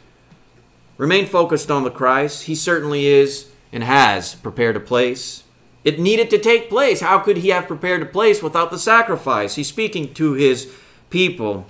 Remain 0.97 1.25
focused 1.25 1.71
on 1.71 1.83
the 1.83 1.89
Christ. 1.89 2.43
He 2.43 2.53
certainly 2.53 3.07
is 3.07 3.49
and 3.71 3.83
has 3.83 4.35
prepared 4.35 4.75
a 4.75 4.79
place. 4.79 5.43
It 5.87 6.01
needed 6.01 6.29
to 6.31 6.37
take 6.37 6.67
place. 6.67 6.99
How 6.99 7.17
could 7.17 7.37
he 7.37 7.47
have 7.47 7.65
prepared 7.65 8.01
a 8.01 8.07
place 8.07 8.43
without 8.43 8.71
the 8.71 8.77
sacrifice? 8.77 9.55
He's 9.55 9.69
speaking 9.69 10.13
to 10.15 10.33
his 10.33 10.69
people. 11.09 11.65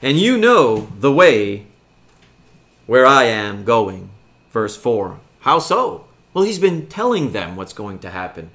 And 0.00 0.16
you 0.18 0.38
know 0.38 0.88
the 1.00 1.12
way 1.12 1.66
where 2.86 3.04
I 3.04 3.24
am 3.24 3.64
going. 3.64 4.08
Verse 4.52 4.74
4. 4.74 5.20
How 5.40 5.58
so? 5.58 6.06
Well, 6.32 6.44
he's 6.46 6.58
been 6.58 6.86
telling 6.86 7.32
them 7.32 7.56
what's 7.56 7.74
going 7.74 7.98
to 7.98 8.10
happen. 8.10 8.48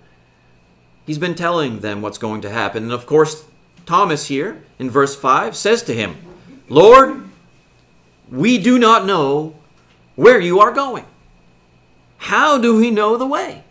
He's 1.05 1.19
been 1.19 1.35
telling 1.35 1.81
them 1.81 2.01
what's 2.01 2.17
going 2.17 2.41
to 2.41 2.49
happen. 2.49 2.81
And 2.81 2.91
of 2.91 3.05
course, 3.05 3.45
Thomas 3.85 4.29
here 4.29 4.63
in 4.79 4.89
verse 4.89 5.15
5 5.15 5.55
says 5.55 5.83
to 5.83 5.93
him, 5.93 6.17
Lord, 6.69 7.29
we 8.31 8.57
do 8.57 8.79
not 8.79 9.05
know 9.05 9.53
where 10.15 10.39
you 10.39 10.59
are 10.59 10.71
going. 10.71 11.05
How 12.17 12.57
do 12.57 12.77
we 12.77 12.89
know 12.89 13.15
the 13.15 13.27
way? 13.27 13.63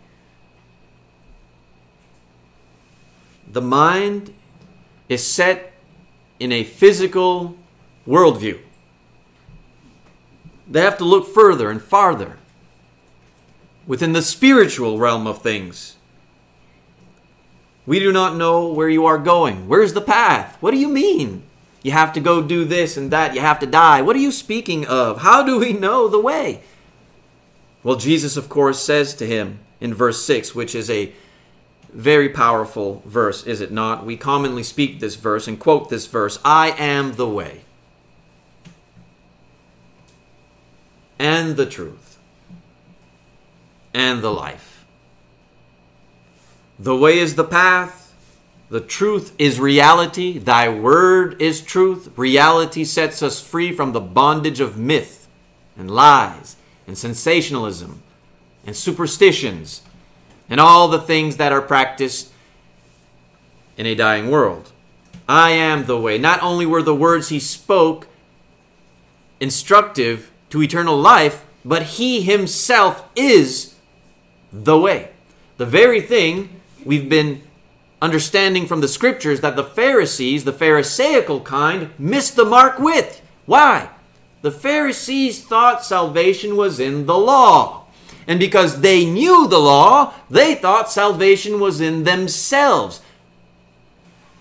The 3.51 3.63
mind 3.63 4.35
is 5.09 5.27
set 5.27 5.73
in 6.39 6.53
a 6.53 6.65
physical 6.65 7.57
worldview. 8.07 8.61
They 10.71 10.81
have 10.83 10.99
to 10.99 11.05
look 11.05 11.27
further 11.27 11.71
and 11.71 11.81
farther 11.81 12.37
within 13.87 14.13
the 14.13 14.23
spiritual 14.23 14.99
realm 14.99 15.27
of 15.27 15.41
things. 15.41 15.97
We 17.87 17.99
do 17.99 18.13
not 18.13 18.37
know 18.37 18.69
where 18.69 18.91
you 18.91 19.07
are 19.07 19.17
going. 19.17 19.67
Where's 19.67 19.95
the 19.95 20.03
path? 20.03 20.59
What 20.61 20.73
do 20.73 20.77
you 20.77 20.89
mean? 20.89 21.43
You 21.83 21.93
have 21.93 22.13
to 22.13 22.21
go 22.21 22.43
do 22.43 22.67
this 22.67 22.99
and 22.99 23.11
that. 23.13 23.35
You 23.35 23.41
have 23.41 23.61
to 23.61 23.67
die. 23.67 24.03
What 24.03 24.15
are 24.15 24.21
you 24.21 24.31
speaking 24.31 24.87
of? 24.87 25.23
How 25.23 25.43
do 25.43 25.59
we 25.59 25.73
know 25.73 26.07
the 26.07 26.21
way? 26.21 26.61
Well, 27.83 27.97
Jesus, 27.97 28.37
of 28.37 28.51
course, 28.51 28.79
says 28.79 29.15
to 29.15 29.27
him 29.27 29.61
in 29.81 29.95
verse 29.95 30.23
6, 30.23 30.55
which 30.55 30.75
is 30.75 30.91
a 30.91 31.15
very 31.93 32.29
powerful 32.29 33.03
verse, 33.07 33.47
is 33.47 33.61
it 33.61 33.73
not? 33.73 34.05
We 34.05 34.17
commonly 34.17 34.63
speak 34.63 35.01
this 35.01 35.15
verse 35.17 35.49
and 35.49 35.59
quote 35.59 35.91
this 35.91 36.07
verse 36.07 36.39
I 36.45 36.71
am 36.79 37.15
the 37.15 37.29
way. 37.29 37.63
and 41.19 41.57
the 41.57 41.67
truth 41.67 42.19
and 43.93 44.23
the 44.23 44.31
life. 44.31 44.87
The 46.79 46.97
way 46.97 47.19
is 47.19 47.35
the 47.35 47.45
path, 47.45 48.15
the 48.71 48.81
truth 48.81 49.35
is 49.39 49.59
reality, 49.59 50.39
thy 50.39 50.69
word 50.69 51.41
is 51.41 51.61
truth. 51.61 52.13
Reality 52.17 52.85
sets 52.85 53.23
us 53.23 53.41
free 53.41 53.73
from 53.73 53.93
the 53.93 54.01
bondage 54.01 54.61
of 54.61 54.77
myth 54.77 55.27
and 55.77 55.91
lies 55.91 56.57
and 56.87 56.97
sensationalism 56.97 58.03
and 58.65 58.77
superstitions 58.77 59.83
and 60.49 60.61
all 60.61 60.89
the 60.89 61.01
things 61.01 61.37
that 61.37 61.53
are 61.53 61.63
practiced 61.63 62.33
in 63.77 63.87
a 63.87 63.95
dying 63.95 64.31
world. 64.31 64.73
I 65.29 65.51
am 65.51 65.85
the 65.85 66.01
way. 66.01 66.19
Not 66.19 66.43
only 66.43 66.65
were 66.65 66.83
the 66.83 66.95
words 66.95 67.29
he 67.29 67.39
spoke 67.39 68.07
instructive 69.41 70.31
to 70.51 70.63
eternal 70.63 70.99
life, 70.99 71.45
but 71.65 71.83
he 71.83 72.23
himself 72.23 73.05
is 73.15 73.75
the 74.53 74.79
way. 74.79 75.11
The 75.59 75.67
very 75.67 76.01
thing 76.01 76.61
we've 76.85 77.09
been 77.09 77.43
understanding 78.01 78.67
from 78.67 78.81
the 78.81 78.89
scriptures 78.89 79.41
that 79.41 79.57
the 79.57 79.65
Pharisees, 79.65 80.45
the 80.45 80.53
Pharisaical 80.53 81.41
kind, 81.41 81.91
missed 81.99 82.37
the 82.37 82.45
mark 82.45 82.79
with. 82.79 83.21
Why? 83.45 83.91
The 84.43 84.53
Pharisees 84.53 85.45
thought 85.45 85.85
salvation 85.85 86.57
was 86.57 86.79
in 86.79 87.07
the 87.07 87.19
law. 87.19 87.87
And 88.29 88.39
because 88.39 88.83
they 88.83 89.07
knew 89.07 89.49
the 89.49 89.59
law, 89.59 90.13
they 90.29 90.55
thought 90.55 90.93
salvation 90.93 91.59
was 91.59 91.81
in 91.81 92.05
themselves. 92.05 93.01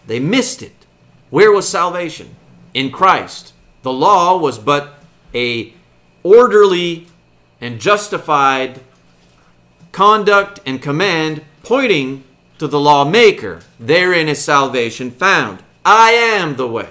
They 0.05 0.19
missed 0.19 0.61
it. 0.61 0.85
Where 1.29 1.53
was 1.53 1.67
salvation? 1.67 2.35
In 2.73 2.91
Christ. 2.91 3.53
The 3.83 3.93
law 3.93 4.37
was 4.37 4.59
but 4.59 4.99
a 5.33 5.73
orderly 6.21 7.07
and 7.61 7.79
justified 7.79 8.81
conduct 9.93 10.59
and 10.65 10.81
command 10.81 11.43
pointing 11.63 12.25
to 12.59 12.67
the 12.67 12.79
lawmaker. 12.79 13.61
Therein 13.79 14.27
is 14.27 14.43
salvation 14.43 15.11
found. 15.11 15.63
I 15.85 16.11
am 16.11 16.57
the 16.57 16.67
way. 16.67 16.89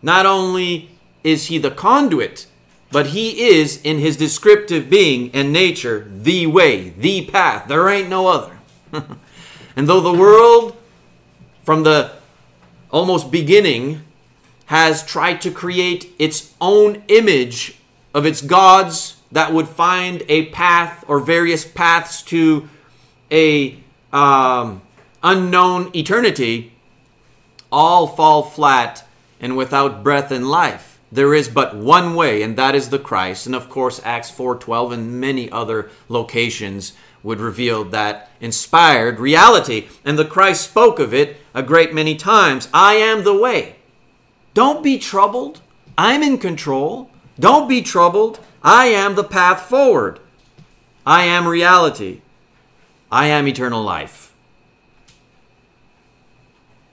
Not 0.00 0.24
only 0.24 0.90
is 1.22 1.46
he 1.46 1.58
the 1.58 1.70
conduit, 1.70 2.46
but 2.90 3.08
he 3.08 3.48
is, 3.48 3.80
in 3.82 3.98
his 3.98 4.16
descriptive 4.16 4.88
being 4.88 5.30
and 5.34 5.52
nature, 5.52 6.06
the 6.10 6.46
way, 6.46 6.90
the 6.90 7.26
path. 7.26 7.68
There 7.68 7.88
ain't 7.88 8.08
no 8.08 8.28
other. 8.28 8.58
and 9.76 9.88
though 9.88 10.00
the 10.00 10.12
world, 10.12 10.76
from 11.64 11.82
the 11.82 12.12
almost 12.90 13.30
beginning, 13.30 14.02
has 14.66 15.04
tried 15.04 15.40
to 15.42 15.50
create 15.50 16.14
its 16.18 16.54
own 16.60 17.02
image 17.08 17.78
of 18.14 18.24
its 18.24 18.40
gods 18.40 19.16
that 19.32 19.52
would 19.52 19.68
find 19.68 20.22
a 20.28 20.46
path 20.46 21.04
or 21.08 21.20
various 21.20 21.66
paths 21.66 22.22
to 22.22 22.68
a 23.30 23.78
um, 24.12 24.80
unknown 25.22 25.90
eternity 25.94 26.72
all 27.70 28.06
fall 28.06 28.42
flat 28.42 29.06
and 29.40 29.56
without 29.56 30.02
breath 30.02 30.30
and 30.30 30.48
life 30.48 30.97
there 31.10 31.34
is 31.34 31.48
but 31.48 31.76
one 31.76 32.14
way 32.14 32.42
and 32.42 32.56
that 32.56 32.74
is 32.74 32.90
the 32.90 32.98
christ. 32.98 33.46
And 33.46 33.54
of 33.54 33.68
course 33.68 34.00
acts 34.04 34.30
4.12 34.30 34.92
and 34.92 35.20
many 35.20 35.50
other 35.50 35.90
locations 36.08 36.92
would 37.22 37.40
reveal 37.40 37.84
that 37.84 38.30
inspired 38.40 39.18
reality. 39.18 39.88
And 40.04 40.18
the 40.18 40.24
christ 40.24 40.62
spoke 40.62 40.98
of 40.98 41.14
it 41.14 41.38
a 41.54 41.62
great 41.62 41.92
many 41.94 42.14
times. 42.14 42.68
I 42.72 42.94
am 42.94 43.24
the 43.24 43.36
way. 43.36 43.76
Don't 44.54 44.82
be 44.82 44.98
troubled. 44.98 45.60
I'm 45.96 46.22
in 46.22 46.38
control. 46.38 47.10
Don't 47.38 47.68
be 47.68 47.82
troubled. 47.82 48.40
I 48.62 48.86
am 48.86 49.14
the 49.14 49.24
path 49.24 49.62
forward. 49.62 50.20
I 51.06 51.24
am 51.24 51.48
reality. 51.48 52.20
I 53.10 53.28
am 53.28 53.48
eternal 53.48 53.82
life 53.82 54.27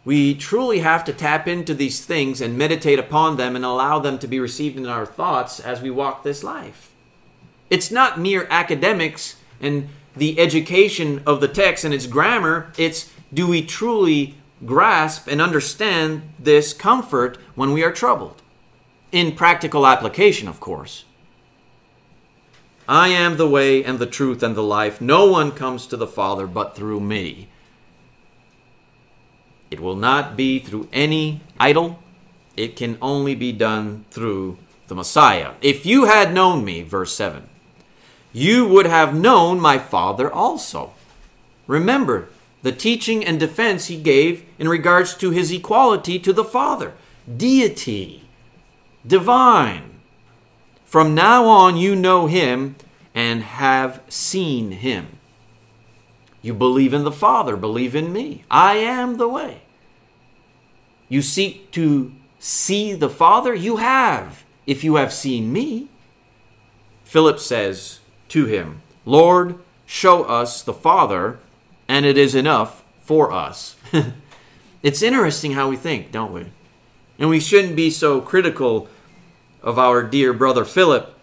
we 0.06 0.36
truly 0.36 0.80
have 0.80 1.04
to 1.04 1.14
tap 1.14 1.48
into 1.48 1.74
these 1.74 2.06
things 2.06 2.40
and 2.40 2.58
meditate 2.58 3.00
upon 3.00 3.38
them 3.38 3.56
and 3.56 3.66
allow 3.66 3.98
them 3.98 4.20
to 4.20 4.28
be 4.28 4.40
received 4.40 4.78
in 4.78 4.86
our 4.86 5.06
thoughts 5.06 5.60
as 5.60 5.82
we 5.82 5.90
walk 5.90 6.24
this 6.24 6.44
life. 6.44 6.94
It's 7.72 7.90
not 7.90 8.20
mere 8.20 8.48
academics 8.52 9.38
and 9.60 9.90
the 10.16 10.40
education 10.40 11.24
of 11.26 11.42
the 11.42 11.48
text 11.48 11.84
and 11.84 11.94
its 11.94 12.06
grammar, 12.06 12.72
it's 12.78 13.12
do 13.34 13.48
we 13.48 13.66
truly 13.66 14.36
grasp 14.66 15.28
and 15.28 15.42
understand 15.42 16.22
this 16.40 16.72
comfort 16.72 17.38
when 17.56 17.72
we 17.72 17.84
are 17.84 17.92
troubled? 17.92 18.42
In 19.12 19.36
practical 19.36 19.88
application, 19.88 20.48
of 20.48 20.60
course. 20.60 21.04
I 22.88 23.08
am 23.10 23.38
the 23.38 23.50
way 23.50 23.84
and 23.84 23.98
the 23.98 24.06
truth 24.06 24.44
and 24.44 24.56
the 24.56 24.64
life. 24.64 25.02
No 25.02 25.26
one 25.26 25.52
comes 25.52 25.88
to 25.88 25.98
the 25.98 26.08
Father 26.08 26.46
but 26.46 26.76
through 26.76 27.00
me. 27.00 27.50
It 29.72 29.80
will 29.80 29.96
not 29.96 30.38
be 30.38 30.60
through 30.60 30.88
any 30.94 31.42
idol. 31.60 32.00
It 32.56 32.76
can 32.76 32.98
only 33.02 33.36
be 33.36 33.52
done 33.52 34.06
through 34.12 34.58
the 34.88 34.96
Messiah. 34.96 35.54
If 35.62 35.86
you 35.86 36.06
had 36.06 36.34
known 36.34 36.64
me, 36.64 36.82
verse 36.82 37.14
7, 37.16 37.50
you 38.32 38.68
would 38.68 38.86
have 38.86 39.16
known 39.16 39.60
my 39.60 39.80
Father 39.80 40.32
also. 40.32 40.94
Remember 41.68 42.30
the 42.62 42.72
teaching 42.72 43.24
and 43.26 43.40
defense 43.40 43.88
he 43.88 43.98
gave 43.98 44.44
in 44.58 44.68
regards 44.68 45.16
to 45.16 45.32
his 45.32 45.52
equality 45.52 46.20
to 46.20 46.34
the 46.34 46.44
Father, 46.44 46.94
deity, 47.38 48.24
divine. 49.06 50.00
From 50.86 51.14
now 51.14 51.46
on, 51.46 51.78
you 51.78 51.96
know 51.96 52.28
him 52.28 52.76
and 53.14 53.44
have 53.44 54.02
seen 54.10 54.72
him. 54.72 55.18
You 56.46 56.54
believe 56.54 56.94
in 56.94 57.04
the 57.04 57.12
Father, 57.12 57.58
believe 57.58 57.96
in 57.96 58.14
me. 58.14 58.44
I 58.52 58.76
am 58.76 59.18
the 59.18 59.28
way. 59.28 59.64
You 61.10 61.24
seek 61.24 61.72
to 61.72 62.14
see 62.38 62.94
the 62.94 63.10
Father? 63.10 63.52
You 63.56 63.78
have, 63.78 64.44
if 64.68 64.84
you 64.84 64.98
have 64.98 65.12
seen 65.12 65.52
me. 65.52 65.88
Philip 67.04 67.40
says 67.40 67.98
to 68.28 68.46
him, 68.46 68.84
Lord, 69.06 69.58
show 69.88 70.24
us 70.26 70.62
the 70.62 70.72
Father, 70.72 71.40
and 71.88 72.06
it 72.06 72.16
is 72.16 72.36
enough 72.36 72.84
for 73.02 73.32
us. 73.32 73.76
it's 74.84 75.02
interesting 75.02 75.54
how 75.54 75.68
we 75.68 75.78
think, 75.78 76.12
don't 76.12 76.32
we? 76.32 76.46
And 77.18 77.28
we 77.28 77.40
shouldn't 77.40 77.76
be 77.76 77.90
so 77.90 78.22
critical 78.22 78.88
of 79.64 79.80
our 79.80 80.04
dear 80.04 80.32
brother 80.32 80.64
Philip 80.64 81.18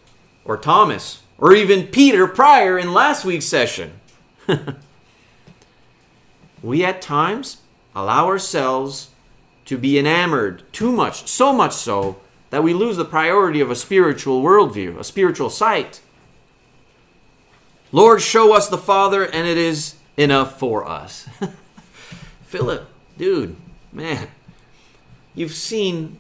or 0.45 0.57
Thomas 0.57 1.23
or 1.39 1.55
even 1.55 1.87
Peter 1.87 2.27
prior 2.27 2.77
in 2.77 2.93
last 2.93 3.25
week's 3.25 3.47
session. 3.47 3.93
we 6.63 6.85
at 6.85 7.03
times 7.03 7.59
allow 7.95 8.27
ourselves 8.27 9.11
to 9.67 9.79
be 9.79 9.99
enamored 9.99 10.63
too 10.73 10.93
much, 10.93 11.29
so 11.29 11.53
much 11.53 11.73
so 11.73 12.17
that 12.51 12.63
we 12.63 12.75
lose 12.75 12.97
the 12.97 13.05
priority 13.05 13.61
of 13.61 13.71
a 13.71 13.77
spiritual 13.77 14.43
worldview, 14.43 14.99
a 14.99 15.05
spiritual 15.05 15.51
sight. 15.51 16.01
Lord, 17.91 18.23
show 18.23 18.55
us 18.55 18.69
the 18.69 18.79
Father, 18.79 19.25
and 19.25 19.47
it 19.47 19.57
is 19.57 19.97
enough 20.17 20.59
for 20.59 20.87
us. 20.87 21.29
Philip, 22.43 22.89
dude, 23.19 23.57
man, 23.93 24.29
you've 25.35 25.55
seen 25.55 26.19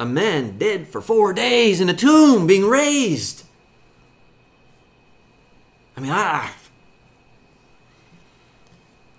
a 0.00 0.06
man 0.06 0.58
dead 0.58 0.88
for 0.88 1.00
four 1.00 1.32
days 1.32 1.80
in 1.80 1.88
a 1.88 1.94
tomb 1.94 2.46
being 2.46 2.64
raised. 2.64 3.44
I 5.96 6.00
mean, 6.00 6.12
I, 6.12 6.50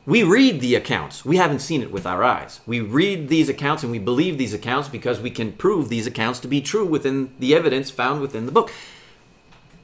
we 0.10 0.24
read 0.24 0.60
the 0.60 0.74
accounts. 0.74 1.24
We 1.24 1.38
haven't 1.38 1.60
seen 1.60 1.84
it 1.84 1.92
with 1.92 2.08
our 2.08 2.24
eyes. 2.24 2.62
We 2.66 2.80
read 2.80 3.30
these 3.30 3.48
accounts 3.48 3.84
and 3.84 3.92
we 3.92 4.00
believe 4.00 4.40
these 4.40 4.56
accounts 4.56 4.90
because 4.90 5.22
we 5.22 5.30
can 5.30 5.52
prove 5.52 5.88
these 5.88 6.08
accounts 6.08 6.40
to 6.40 6.48
be 6.48 6.62
true 6.62 6.84
within 6.84 7.30
the 7.38 7.54
evidence 7.54 7.92
found 7.92 8.20
within 8.20 8.48
the 8.48 8.52
book. 8.52 8.72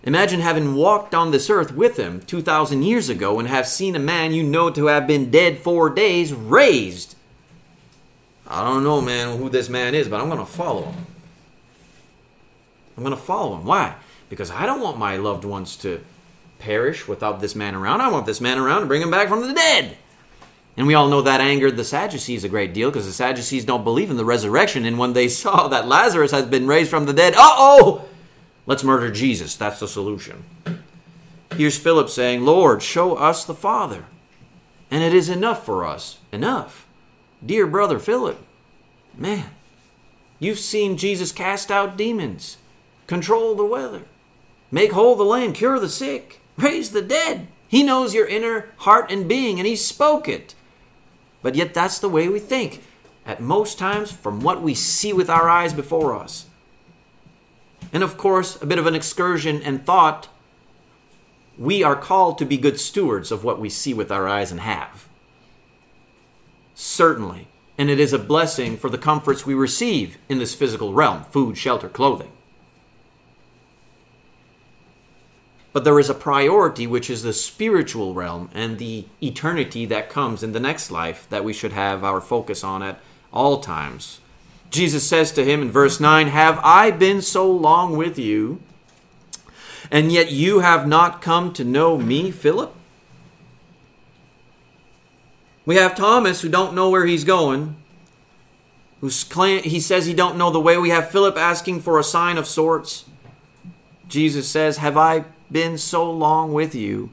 Imagine 0.01 0.39
having 0.39 0.73
walked 0.73 1.13
on 1.13 1.29
this 1.29 1.47
earth 1.47 1.73
with 1.73 1.97
him 1.97 2.21
2,000 2.21 2.81
years 2.81 3.07
ago 3.07 3.37
and 3.37 3.47
have 3.47 3.67
seen 3.67 3.95
a 3.95 3.99
man 3.99 4.33
you 4.33 4.41
know 4.41 4.71
to 4.71 4.87
have 4.87 5.05
been 5.05 5.29
dead 5.29 5.59
four 5.59 5.91
days 5.91 6.33
raised. 6.33 7.15
I 8.47 8.63
don't 8.63 8.83
know, 8.83 9.01
man, 9.01 9.37
who 9.37 9.47
this 9.47 9.69
man 9.69 9.93
is, 9.93 10.07
but 10.07 10.19
I'm 10.19 10.27
going 10.29 10.39
to 10.39 10.45
follow 10.45 10.85
him. 10.85 11.05
I'm 12.97 13.03
going 13.03 13.15
to 13.15 13.21
follow 13.21 13.57
him. 13.57 13.65
Why? 13.65 13.93
Because 14.31 14.49
I 14.49 14.65
don't 14.65 14.81
want 14.81 14.97
my 14.97 15.17
loved 15.17 15.45
ones 15.45 15.75
to 15.77 16.03
perish 16.57 17.07
without 17.07 17.41
this 17.41 17.53
man 17.53 17.75
around. 17.75 18.01
I 18.01 18.09
want 18.09 18.25
this 18.25 18.41
man 18.41 18.57
around 18.57 18.81
to 18.81 18.87
bring 18.87 19.03
him 19.03 19.11
back 19.11 19.27
from 19.27 19.41
the 19.41 19.53
dead. 19.53 19.99
And 20.77 20.87
we 20.87 20.93
all 20.93 21.07
know 21.07 21.21
that 21.21 21.39
angered 21.39 21.77
the 21.77 21.85
Sadducees 21.85 22.43
a 22.43 22.49
great 22.49 22.73
deal 22.73 22.89
because 22.89 23.05
the 23.05 23.13
Sadducees 23.13 23.63
don't 23.63 23.85
believe 23.85 24.09
in 24.09 24.17
the 24.17 24.25
resurrection. 24.25 24.85
And 24.85 24.97
when 24.97 25.13
they 25.13 25.27
saw 25.29 25.67
that 25.67 25.87
Lazarus 25.87 26.31
has 26.31 26.45
been 26.45 26.67
raised 26.67 26.89
from 26.89 27.05
the 27.05 27.13
dead, 27.13 27.33
uh 27.33 27.39
oh, 27.39 28.05
let's 28.65 28.83
murder 28.83 29.11
Jesus. 29.11 29.55
That's 29.55 29.79
the 29.79 29.87
solution. 29.87 30.43
Here's 31.55 31.77
Philip 31.77 32.09
saying, 32.09 32.43
Lord, 32.43 32.83
show 32.83 33.15
us 33.15 33.45
the 33.45 33.53
Father. 33.53 34.05
And 34.91 35.03
it 35.03 35.13
is 35.13 35.29
enough 35.29 35.65
for 35.65 35.85
us. 35.85 36.19
Enough. 36.31 36.85
Dear 37.45 37.67
brother 37.67 37.99
Philip, 37.99 38.39
man, 39.15 39.49
you've 40.39 40.59
seen 40.59 40.97
Jesus 40.97 41.31
cast 41.31 41.71
out 41.71 41.97
demons, 41.97 42.57
control 43.07 43.55
the 43.55 43.65
weather, 43.65 44.03
make 44.71 44.91
whole 44.91 45.15
the 45.15 45.23
lame, 45.23 45.53
cure 45.53 45.79
the 45.79 45.89
sick, 45.89 46.41
raise 46.57 46.91
the 46.91 47.01
dead. 47.01 47.47
He 47.67 47.83
knows 47.83 48.13
your 48.13 48.27
inner 48.27 48.69
heart 48.77 49.11
and 49.11 49.27
being, 49.27 49.59
and 49.59 49.67
He 49.67 49.75
spoke 49.75 50.27
it. 50.27 50.55
But 51.45 51.53
yet, 51.53 51.75
that's 51.75 51.99
the 51.99 52.09
way 52.09 52.27
we 52.27 52.39
think, 52.39 52.81
at 53.23 53.39
most 53.39 53.77
times, 53.77 54.11
from 54.11 54.39
what 54.39 54.63
we 54.63 54.73
see 54.73 55.13
with 55.13 55.29
our 55.29 55.47
eyes 55.47 55.73
before 55.73 56.15
us. 56.15 56.47
And 57.93 58.01
of 58.01 58.17
course, 58.17 58.59
a 58.63 58.65
bit 58.65 58.79
of 58.79 58.87
an 58.87 58.95
excursion 58.95 59.61
and 59.61 59.85
thought 59.85 60.27
we 61.55 61.83
are 61.83 61.95
called 61.95 62.39
to 62.39 62.45
be 62.47 62.57
good 62.57 62.79
stewards 62.79 63.31
of 63.31 63.43
what 63.43 63.59
we 63.59 63.69
see 63.69 63.93
with 63.93 64.11
our 64.11 64.27
eyes 64.27 64.49
and 64.49 64.61
have. 64.61 65.07
Certainly. 66.73 67.47
And 67.77 67.91
it 67.91 67.99
is 67.99 68.11
a 68.11 68.17
blessing 68.17 68.75
for 68.75 68.89
the 68.89 68.97
comforts 68.97 69.45
we 69.45 69.53
receive 69.53 70.17
in 70.27 70.39
this 70.39 70.55
physical 70.55 70.93
realm 70.93 71.25
food, 71.25 71.59
shelter, 71.59 71.89
clothing. 71.89 72.31
But 75.75 75.83
there 75.83 75.99
is 75.99 76.09
a 76.09 76.13
priority, 76.13 76.87
which 76.87 77.09
is 77.09 77.21
the 77.21 77.33
spiritual 77.33 78.13
realm 78.13 78.49
and 78.53 78.77
the 78.77 79.07
eternity 79.21 79.85
that 79.87 80.09
comes 80.09 80.41
in 80.41 80.53
the 80.53 80.59
next 80.61 80.89
life 80.89 81.27
that 81.29 81.43
we 81.43 81.51
should 81.51 81.73
have 81.73 82.01
our 82.01 82.21
focus 82.21 82.63
on 82.63 82.81
at 82.81 83.01
all 83.33 83.59
times. 83.59 84.21
Jesus 84.69 85.05
says 85.05 85.33
to 85.33 85.43
him 85.43 85.61
in 85.61 85.69
verse 85.69 85.99
9, 85.99 86.27
Have 86.27 86.61
I 86.63 86.91
been 86.91 87.21
so 87.21 87.51
long 87.51 87.97
with 87.97 88.17
you, 88.17 88.61
and 89.91 90.13
yet 90.13 90.31
you 90.31 90.59
have 90.59 90.87
not 90.87 91.21
come 91.21 91.51
to 91.55 91.65
know 91.65 91.97
me, 91.97 92.31
Philip? 92.31 92.73
We 95.65 95.75
have 95.75 95.93
Thomas 95.93 96.39
who 96.39 96.47
don't 96.47 96.73
know 96.73 96.89
where 96.89 97.05
he's 97.05 97.25
going. 97.25 97.75
Who's 99.01 99.25
claim, 99.25 99.61
he 99.63 99.81
says 99.81 100.05
he 100.05 100.13
don't 100.13 100.37
know 100.37 100.51
the 100.51 100.57
way. 100.61 100.77
We 100.77 100.91
have 100.91 101.11
Philip 101.11 101.35
asking 101.35 101.81
for 101.81 101.99
a 101.99 102.03
sign 102.03 102.37
of 102.37 102.47
sorts. 102.47 103.03
Jesus 104.07 104.47
says, 104.47 104.77
Have 104.77 104.95
I 104.95 105.25
been 105.51 105.77
so 105.77 106.09
long 106.09 106.53
with 106.53 106.75
you, 106.75 107.11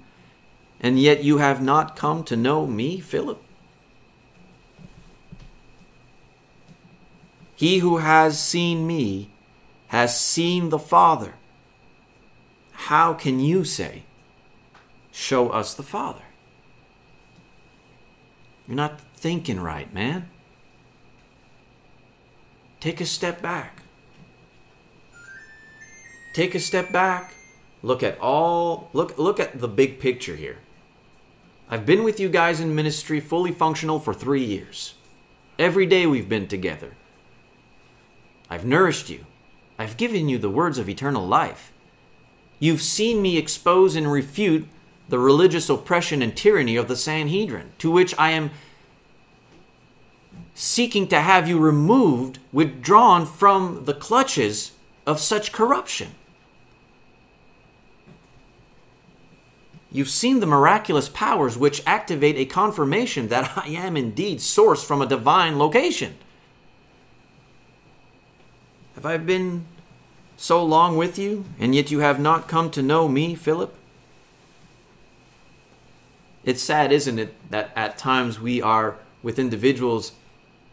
and 0.81 0.99
yet 0.99 1.23
you 1.23 1.39
have 1.39 1.63
not 1.63 1.97
come 1.97 2.25
to 2.25 2.37
know 2.37 2.67
me, 2.67 3.01
Philip? 3.01 3.43
He 7.55 7.79
who 7.79 7.99
has 7.99 8.41
seen 8.41 8.87
me 8.87 9.31
has 9.89 10.19
seen 10.19 10.71
the 10.71 10.79
Father. 10.79 11.35
How 12.73 13.15
can 13.15 13.39
you 13.39 13.65
say, 13.65 14.03
Show 15.13 15.51
us 15.51 15.75
the 15.75 15.83
Father? 15.83 16.25
You're 18.67 18.77
not 18.77 19.01
thinking 19.15 19.61
right, 19.61 19.93
man. 19.93 20.29
take 22.81 23.01
a 23.01 23.07
step 23.07 23.41
back. 23.41 23.83
Take 26.33 26.55
a 26.55 26.61
step 26.61 26.91
back. 26.91 27.35
Look 27.83 28.03
at 28.03 28.19
all 28.21 28.89
look 28.93 29.19
look 29.19 29.41
at 29.41 29.61
the 29.61 29.69
big 29.69 29.99
picture 29.99 30.37
here. 30.37 30.59
I've 31.69 31.87
been 31.87 32.05
with 32.05 32.21
you 32.21 32.29
guys 32.29 32.61
in 32.61 32.75
ministry 32.75 33.19
fully 33.19 33.51
functional 33.51 33.99
for 33.99 34.15
3 34.15 34.45
years. 34.45 34.95
Every 35.59 35.87
day 35.87 36.07
we've 36.07 36.29
been 36.29 36.47
together. 36.47 36.95
I've 38.49 38.65
nourished 38.65 39.11
you. 39.11 39.27
I've 39.79 39.97
given 39.97 40.29
you 40.29 40.39
the 40.39 40.51
words 40.51 40.79
of 40.79 40.89
eternal 40.89 41.27
life. 41.27 41.73
You've 42.59 42.83
seen 42.83 43.21
me 43.23 43.37
expose 43.37 43.97
and 43.97 44.11
refute 44.11 44.69
the 45.09 45.19
religious 45.19 45.69
oppression 45.69 46.23
and 46.23 46.37
tyranny 46.37 46.77
of 46.77 46.89
the 46.89 46.97
Sanhedrin, 46.97 47.73
to 47.79 47.91
which 47.91 48.15
I 48.19 48.31
am 48.31 48.51
seeking 50.55 51.09
to 51.09 51.21
have 51.21 51.49
you 51.49 51.59
removed, 51.59 52.39
withdrawn 52.53 53.27
from 53.27 53.85
the 53.85 53.95
clutches 53.95 54.73
of 55.07 55.19
such 55.19 55.51
corruption. 55.51 56.15
You've 59.93 60.09
seen 60.09 60.41
the 60.41 60.47
miraculous 60.47 61.11
powers 61.11 61.59
which 61.59 61.83
activate 61.87 62.37
a 62.39 62.47
confirmation 62.47 63.29
that 63.29 63.53
I 63.57 63.69
am 63.69 63.97
indeed 63.97 64.39
sourced 64.39 64.85
from 64.85 65.03
a 65.03 65.07
divine 65.07 65.59
location. 65.59 66.17
Have 68.95 69.05
I 69.05 69.17
been 69.19 69.67
so 70.37 70.65
long 70.65 70.97
with 70.97 71.19
you, 71.19 71.45
and 71.59 71.75
yet 71.75 71.91
you 71.91 72.01
have 72.01 72.19
not 72.19 72.49
come 72.49 72.71
to 72.71 72.83
know 72.83 73.07
me, 73.07 73.35
Philip? 73.35 73.75
It's 76.45 76.63
sad, 76.63 76.91
isn't 76.91 77.19
it, 77.19 77.35
that 77.51 77.71
at 77.77 77.99
times 77.99 78.41
we 78.41 78.61
are 78.61 78.97
with 79.23 79.39
individuals 79.39 80.13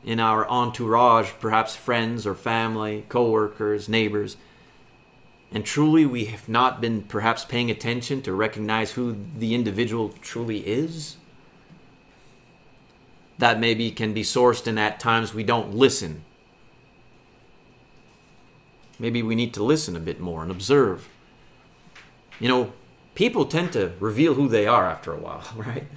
in 0.03 0.19
our 0.19 0.47
entourage, 0.49 1.31
perhaps 1.39 1.75
friends 1.75 2.25
or 2.25 2.33
family, 2.33 3.05
co 3.09 3.29
workers, 3.29 3.89
neighbors, 3.89 4.37
and 5.51 5.65
truly 5.65 6.05
we 6.05 6.25
have 6.25 6.47
not 6.47 6.79
been 6.79 7.01
perhaps 7.01 7.43
paying 7.43 7.71
attention 7.71 8.21
to 8.21 8.33
recognize 8.33 8.91
who 8.91 9.17
the 9.37 9.55
individual 9.55 10.09
truly 10.21 10.59
is. 10.59 11.17
That 13.39 13.59
maybe 13.59 13.89
can 13.91 14.13
be 14.13 14.21
sourced 14.21 14.67
in 14.67 14.77
at 14.77 14.99
times 14.99 15.33
we 15.33 15.43
don't 15.43 15.73
listen. 15.73 16.23
Maybe 18.99 19.23
we 19.23 19.33
need 19.33 19.53
to 19.55 19.63
listen 19.63 19.95
a 19.95 20.01
bit 20.01 20.19
more 20.19 20.43
and 20.43 20.51
observe. 20.51 21.07
You 22.39 22.49
know, 22.49 22.73
people 23.15 23.45
tend 23.45 23.73
to 23.73 23.93
reveal 23.99 24.35
who 24.35 24.47
they 24.47 24.67
are 24.67 24.85
after 24.85 25.13
a 25.13 25.19
while, 25.19 25.47
right? 25.55 25.87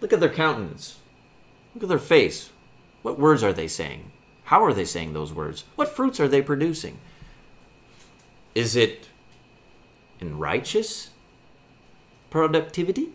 Look 0.00 0.12
at 0.12 0.20
their 0.20 0.32
countenance. 0.32 0.98
Look 1.74 1.82
at 1.82 1.88
their 1.88 1.98
face. 1.98 2.50
What 3.02 3.18
words 3.18 3.42
are 3.42 3.52
they 3.52 3.68
saying? 3.68 4.12
How 4.44 4.64
are 4.64 4.72
they 4.72 4.84
saying 4.84 5.12
those 5.12 5.32
words? 5.32 5.64
What 5.76 5.94
fruits 5.94 6.20
are 6.20 6.28
they 6.28 6.40
producing? 6.40 6.98
Is 8.58 8.74
it 8.74 9.06
in 10.18 10.36
righteous 10.36 11.10
productivity 12.28 13.10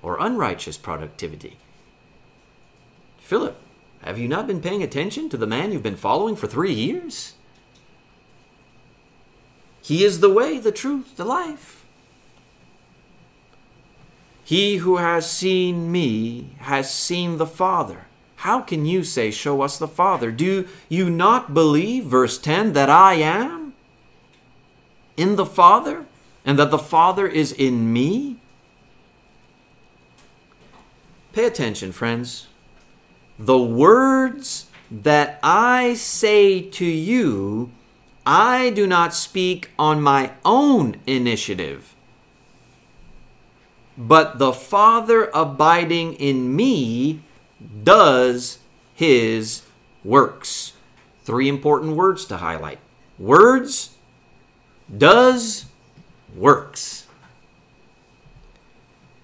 or 0.00 0.16
unrighteous 0.18 0.78
productivity? 0.78 1.58
Philip, 3.18 3.60
have 4.00 4.18
you 4.18 4.28
not 4.28 4.46
been 4.46 4.62
paying 4.62 4.82
attention 4.82 5.28
to 5.28 5.36
the 5.36 5.46
man 5.46 5.72
you've 5.72 5.82
been 5.82 5.94
following 5.94 6.36
for 6.36 6.46
three 6.46 6.72
years? 6.72 7.34
He 9.82 10.04
is 10.04 10.20
the 10.20 10.32
way, 10.32 10.56
the 10.56 10.72
truth, 10.72 11.18
the 11.18 11.26
life. 11.26 11.84
He 14.42 14.76
who 14.76 14.96
has 14.96 15.30
seen 15.30 15.92
me 15.92 16.56
has 16.60 16.90
seen 16.90 17.36
the 17.36 17.46
Father. 17.46 18.06
How 18.36 18.62
can 18.62 18.86
you 18.86 19.04
say, 19.04 19.30
Show 19.30 19.60
us 19.60 19.78
the 19.78 19.86
Father? 19.86 20.32
Do 20.32 20.66
you 20.88 21.10
not 21.10 21.52
believe, 21.52 22.04
verse 22.04 22.38
10, 22.38 22.72
that 22.72 22.88
I 22.88 23.16
am? 23.16 23.57
In 25.18 25.36
the 25.36 25.44
Father 25.44 26.06
and 26.46 26.58
that 26.58 26.70
the 26.70 26.78
Father 26.78 27.26
is 27.26 27.52
in 27.52 27.92
me? 27.92 28.38
Pay 31.34 31.44
attention, 31.44 31.92
friends. 31.92 32.46
The 33.38 33.58
words 33.58 34.66
that 34.90 35.38
I 35.42 35.94
say 35.94 36.62
to 36.62 36.84
you, 36.86 37.70
I 38.24 38.70
do 38.70 38.86
not 38.86 39.14
speak 39.14 39.70
on 39.78 40.00
my 40.00 40.32
own 40.44 40.96
initiative, 41.06 41.94
but 43.96 44.38
the 44.38 44.52
Father 44.52 45.30
abiding 45.34 46.14
in 46.14 46.54
me 46.54 47.20
does 47.84 48.58
his 48.94 49.62
works. 50.04 50.72
Three 51.24 51.48
important 51.48 51.96
words 51.96 52.24
to 52.26 52.38
highlight 52.38 52.78
words 53.18 53.97
does 54.96 55.66
works. 56.34 57.06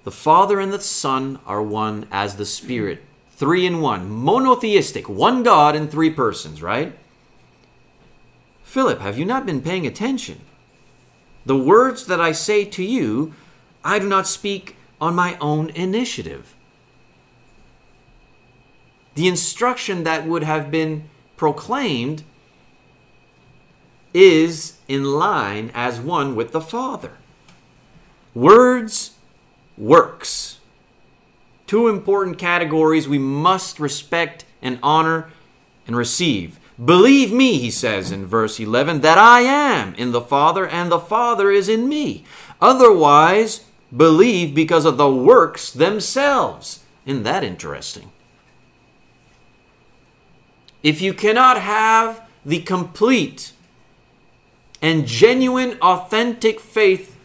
The 0.05 0.11
Father 0.11 0.61
and 0.61 0.73
the 0.73 0.81
Son 0.81 1.39
are 1.47 1.63
one 1.63 2.07
as 2.11 2.37
the 2.37 2.45
Spirit. 2.45 3.03
Three 3.31 3.67
in 3.67 3.81
one. 3.81 4.11
Monotheistic. 4.11 5.09
One 5.09 5.43
God 5.43 5.75
in 5.75 5.89
three 5.89 6.11
persons, 6.11 6.63
right? 6.63 6.97
Philip, 8.63 9.01
have 9.01 9.19
you 9.19 9.25
not 9.25 9.47
been 9.47 9.63
paying 9.63 9.87
attention? 9.87 10.41
The 11.47 11.57
words 11.57 12.07
that 12.07 12.21
I 12.21 12.33
say 12.33 12.65
to 12.65 12.83
you, 12.83 13.35
I 13.85 13.99
do 13.99 14.09
not 14.09 14.27
speak 14.27 14.77
on 15.01 15.15
my 15.15 15.37
own 15.41 15.71
initiative. 15.71 16.55
The 19.15 19.29
instruction 19.29 20.05
that 20.05 20.27
would 20.27 20.43
have 20.43 20.71
been 20.71 21.09
proclaimed 21.37 22.25
is 24.15 24.79
in 24.87 25.05
line 25.05 25.71
as 25.75 26.01
one 26.01 26.37
with 26.37 26.53
the 26.53 26.61
Father. 26.61 27.13
Words, 28.33 29.17
works. 29.77 30.61
Two 31.67 31.89
important 31.89 32.39
categories 32.39 33.09
we 33.09 33.19
must 33.19 33.81
respect 33.81 34.45
and 34.63 34.79
honor 34.83 35.31
and 35.87 35.97
receive. 35.97 36.59
Believe 36.83 37.33
me, 37.33 37.59
he 37.59 37.71
says 37.71 38.11
in 38.11 38.27
verse 38.27 38.59
11, 38.59 39.01
that 39.01 39.19
I 39.19 39.41
am 39.41 39.95
in 39.95 40.13
the 40.13 40.21
Father 40.21 40.67
and 40.67 40.91
the 40.91 40.99
Father 40.99 41.51
is 41.51 41.69
in 41.69 41.89
me. 41.89 42.25
Otherwise, 42.61 43.65
believe 43.97 44.55
because 44.55 44.85
of 44.85 44.97
the 44.97 45.11
works 45.11 45.71
themselves. 45.71 46.81
Isn't 47.07 47.23
that 47.25 47.45
interesting? 47.45 48.11
If 50.83 51.01
you 51.01 51.15
cannot 51.15 51.61
have 51.61 52.29
the 52.45 52.61
complete 52.61 53.53
and 54.85 55.07
genuine, 55.07 55.79
authentic 55.81 56.61
faith 56.61 57.17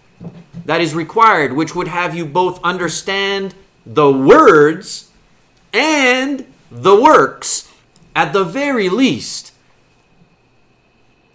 that 0.64 0.80
is 0.80 0.96
required, 0.96 1.52
which 1.52 1.76
would 1.76 1.90
have 1.90 2.16
you 2.16 2.26
both 2.26 2.58
understand 2.64 3.54
the 3.86 4.10
words 4.10 5.12
and 5.74 6.46
the 6.72 6.96
works 6.96 7.70
at 8.16 8.32
the 8.32 8.46
very 8.46 8.88
least. 8.88 9.52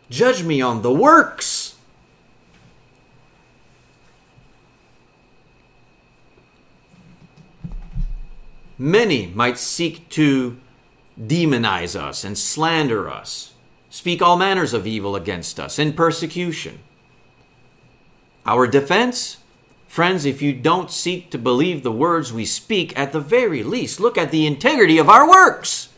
Judge 0.08 0.42
me 0.42 0.62
on 0.62 0.80
the 0.80 0.90
works. 0.90 1.76
Many 8.78 9.26
might 9.26 9.58
seek 9.58 10.08
to 10.10 10.58
demonize 11.20 11.94
us 11.94 12.24
and 12.24 12.38
slander 12.38 13.10
us 13.10 13.53
speak 13.94 14.20
all 14.20 14.36
manners 14.36 14.74
of 14.74 14.88
evil 14.88 15.14
against 15.14 15.60
us 15.60 15.78
in 15.78 15.92
persecution. 15.92 16.80
Our 18.44 18.66
defense? 18.66 19.36
Friends, 19.86 20.24
if 20.24 20.42
you 20.42 20.52
don't 20.52 20.90
seek 20.90 21.30
to 21.30 21.38
believe 21.38 21.84
the 21.84 21.92
words 21.92 22.32
we 22.32 22.44
speak, 22.44 22.98
at 22.98 23.12
the 23.12 23.20
very 23.20 23.62
least, 23.62 24.00
look 24.00 24.18
at 24.18 24.32
the 24.32 24.48
integrity 24.48 24.98
of 24.98 25.08
our 25.08 25.28
works. 25.28 25.90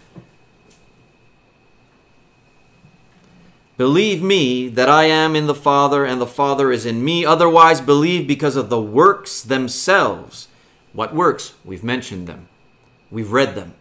Believe 3.79 4.23
me 4.23 4.69
that 4.69 4.91
I 4.91 5.05
am 5.05 5.35
in 5.35 5.47
the 5.47 5.55
Father 5.55 6.05
and 6.05 6.21
the 6.21 6.27
Father 6.27 6.71
is 6.71 6.85
in 6.85 7.03
me. 7.03 7.25
Otherwise, 7.25 7.81
believe 7.81 8.29
because 8.29 8.57
of 8.57 8.69
the 8.69 8.81
works 8.81 9.41
themselves. 9.41 10.49
What 10.93 11.15
works? 11.15 11.55
We've 11.65 11.83
mentioned 11.83 12.27
them, 12.27 12.49
we've 13.11 13.33
read 13.33 13.55
them. 13.55 13.73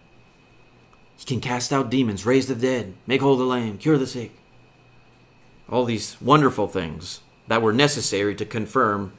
He 1.18 1.26
can 1.26 1.40
cast 1.40 1.72
out 1.72 1.90
demons, 1.90 2.26
raise 2.26 2.48
the 2.48 2.56
dead, 2.56 2.94
make 3.08 3.22
whole 3.22 3.38
the 3.38 3.44
lame, 3.44 3.78
cure 3.78 3.98
the 3.98 4.08
sick. 4.08 4.32
All 5.70 5.86
these 5.86 6.18
wonderful 6.22 6.68
things 6.68 7.22
that 7.48 7.62
were 7.62 7.74
necessary 7.74 8.36
to 8.36 8.46
confirm 8.46 9.14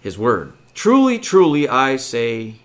his 0.00 0.18
word. 0.18 0.52
Truly, 0.74 1.18
truly, 1.18 1.68
I 1.68 1.96
say 1.96 2.56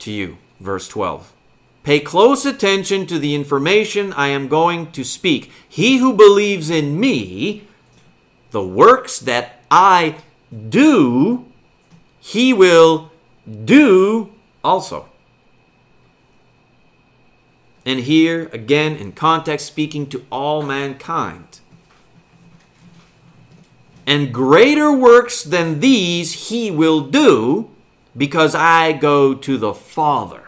to 0.00 0.10
you, 0.10 0.38
verse 0.60 0.88
12. 0.88 1.32
Pay 1.84 2.00
close 2.00 2.46
attention 2.46 3.06
to 3.06 3.18
the 3.18 3.34
information 3.34 4.12
I 4.14 4.28
am 4.28 4.48
going 4.48 4.90
to 4.92 5.04
speak. 5.04 5.50
He 5.68 5.98
who 5.98 6.14
believes 6.14 6.70
in 6.70 6.98
me, 6.98 7.68
the 8.50 8.64
works 8.64 9.18
that 9.20 9.60
I 9.70 10.16
do, 10.68 11.44
he 12.20 12.52
will 12.52 13.10
do 13.64 14.32
also. 14.62 15.08
And 17.86 18.00
here, 18.00 18.48
again, 18.52 18.96
in 18.96 19.12
context, 19.12 19.66
speaking 19.66 20.06
to 20.08 20.24
all 20.30 20.62
mankind. 20.62 21.60
And 24.06 24.32
greater 24.32 24.92
works 24.92 25.42
than 25.42 25.80
these 25.80 26.48
he 26.48 26.70
will 26.70 27.02
do, 27.02 27.70
because 28.16 28.54
I 28.54 28.92
go 28.92 29.34
to 29.34 29.58
the 29.58 29.74
Father. 29.74 30.42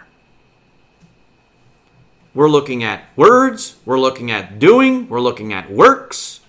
We're 2.35 2.51
looking 2.51 2.85
at 2.85 3.05
words, 3.17 3.77
we're 3.85 3.99
looking 3.99 4.31
at 4.31 4.59
doing, 4.59 5.09
we're 5.09 5.21
looking 5.21 5.53
at 5.53 5.71
works. 5.71 6.41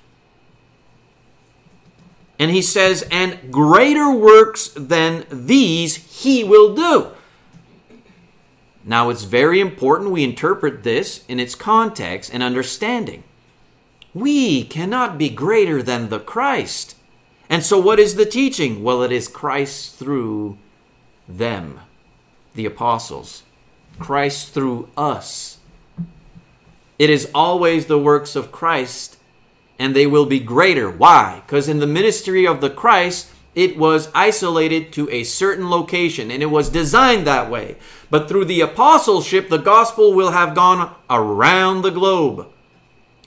And 2.38 2.52
he 2.52 2.62
says, 2.62 3.08
and 3.10 3.52
greater 3.52 4.12
works 4.12 4.70
than 4.76 5.26
these 5.32 5.96
he 6.22 6.44
will 6.44 6.76
do. 6.76 7.14
Now, 8.88 9.10
it's 9.10 9.24
very 9.24 9.60
important 9.60 10.12
we 10.12 10.24
interpret 10.24 10.84
this 10.84 11.26
in 11.28 11.42
its 11.42 11.56
context 11.56 12.34
and 12.34 12.42
understanding. 12.42 13.26
We 14.14 14.64
cannot 14.64 15.18
be 15.18 15.30
greater 15.30 15.84
than 15.84 16.08
the 16.08 16.22
Christ. 16.22 16.96
And 17.50 17.64
so, 17.64 17.78
what 17.78 18.00
is 18.00 18.16
the 18.16 18.26
teaching? 18.26 18.82
Well, 18.82 19.04
it 19.04 19.12
is 19.12 19.28
Christ 19.28 19.96
through 19.96 20.58
them, 21.28 21.82
the 22.56 22.66
apostles, 22.66 23.44
Christ 24.00 24.54
through 24.54 24.88
us. 24.96 25.58
It 26.98 27.10
is 27.10 27.30
always 27.36 27.88
the 27.88 28.00
works 28.00 28.38
of 28.38 28.54
Christ, 28.54 29.18
and 29.78 29.94
they 29.94 30.08
will 30.08 30.26
be 30.26 30.40
greater. 30.40 30.90
Why? 30.90 31.42
Because 31.46 31.68
in 31.68 31.80
the 31.80 31.88
ministry 31.88 32.48
of 32.48 32.62
the 32.62 32.70
Christ, 32.70 33.32
it 33.58 33.76
was 33.76 34.12
isolated 34.14 34.94
to 34.94 35.10
a 35.10 35.24
certain 35.24 35.68
location 35.68 36.30
and 36.30 36.44
it 36.44 36.52
was 36.52 36.70
designed 36.70 37.26
that 37.26 37.50
way. 37.50 37.76
But 38.12 38.30
through 38.30 38.46
the 38.46 38.62
apostleship, 38.62 39.50
the 39.50 39.58
gospel 39.58 40.14
will 40.14 40.30
have 40.30 40.54
gone 40.54 40.94
around 41.10 41.82
the 41.82 41.90
globe 41.90 42.48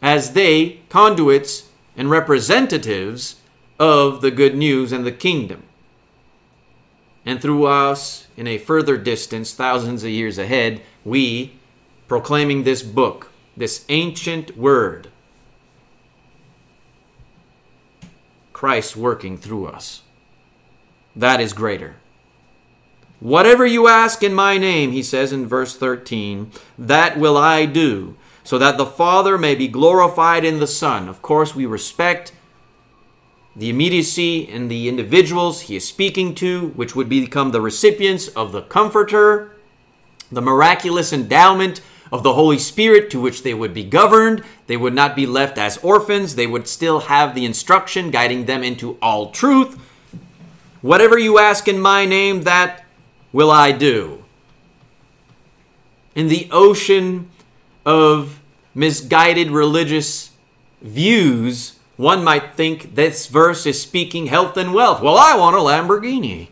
as 0.01 0.33
they, 0.35 0.83
conduits 0.89 1.71
and 1.97 2.09
representatives 2.09 3.41
of 3.81 4.21
the 4.21 4.31
good 4.31 4.55
news 4.55 4.93
and 4.93 5.05
the 5.05 5.11
kingdom. 5.11 5.65
And 7.27 7.43
through 7.43 7.67
us, 7.67 8.29
in 8.37 8.47
a 8.47 8.57
further 8.57 8.97
distance, 8.97 9.53
thousands 9.53 10.05
of 10.05 10.11
years 10.11 10.39
ahead, 10.39 10.81
we, 11.05 11.59
proclaiming 12.07 12.63
this 12.63 12.85
book, 12.85 13.33
this 13.57 13.85
ancient 13.89 14.57
word, 14.57 15.09
Christ 18.53 18.97
working 18.97 19.37
through 19.37 19.67
us 19.67 20.03
that 21.17 21.41
is 21.41 21.53
greater. 21.53 21.97
Whatever 23.21 23.67
you 23.67 23.87
ask 23.87 24.23
in 24.23 24.33
my 24.33 24.57
name, 24.57 24.93
he 24.93 25.03
says 25.03 25.33
in 25.33 25.47
verse 25.47 25.77
13, 25.77 26.53
that 26.79 27.19
will 27.19 27.37
I 27.37 27.67
do, 27.67 28.17
so 28.43 28.57
that 28.59 28.79
the 28.79 28.87
Father 28.87 29.37
may 29.37 29.55
be 29.55 29.69
glorified 29.69 30.45
in 30.45 30.59
the 30.59 30.67
Son. 30.67 31.09
Of 31.09 31.21
course, 31.21 31.55
we 31.55 31.67
respect 31.67 32.33
the 33.55 33.69
immediacy 33.69 34.49
in 34.49 34.69
the 34.69 34.89
individuals 34.89 35.63
he 35.63 35.77
is 35.77 35.87
speaking 35.87 36.35
to, 36.37 36.69
which 36.69 36.97
would 36.97 37.09
become 37.09 37.51
the 37.51 37.61
recipients 37.61 38.29
of 38.29 38.53
the 38.53 38.63
Comforter, 38.63 39.55
the 40.33 40.41
miraculous 40.41 41.13
endowment 41.13 41.83
of 42.13 42.23
the 42.23 42.35
Holy 42.35 42.59
Spirit 42.59 43.11
to 43.11 43.21
which 43.21 43.43
they 43.43 43.55
would 43.55 43.75
be 43.75 43.85
governed. 43.85 44.43
They 44.67 44.77
would 44.77 44.95
not 44.95 45.15
be 45.15 45.27
left 45.27 45.59
as 45.59 45.77
orphans. 45.79 46.37
They 46.37 46.47
would 46.47 46.69
still 46.69 47.01
have 47.01 47.35
the 47.35 47.45
instruction 47.45 48.11
guiding 48.11 48.47
them 48.47 48.63
into 48.63 48.97
all 49.03 49.31
truth. 49.31 49.79
Whatever 50.83 51.19
you 51.19 51.39
ask 51.39 51.69
in 51.69 51.79
my 51.79 52.07
name, 52.07 52.43
that 52.43 52.85
will 53.33 53.51
I 53.51 53.73
do. 53.73 54.25
In 56.15 56.29
the 56.29 56.49
ocean 56.51 57.31
of 57.85 58.41
misguided 58.75 59.51
religious 59.51 60.31
views, 60.81 61.79
one 61.97 62.25
might 62.25 62.55
think 62.55 62.95
this 62.95 63.27
verse 63.27 63.67
is 63.67 63.81
speaking 63.81 64.27
health 64.27 64.57
and 64.57 64.73
wealth. 64.73 65.03
Well, 65.03 65.19
I 65.19 65.37
want 65.37 65.57
a 65.57 65.59
Lamborghini. 65.59 66.49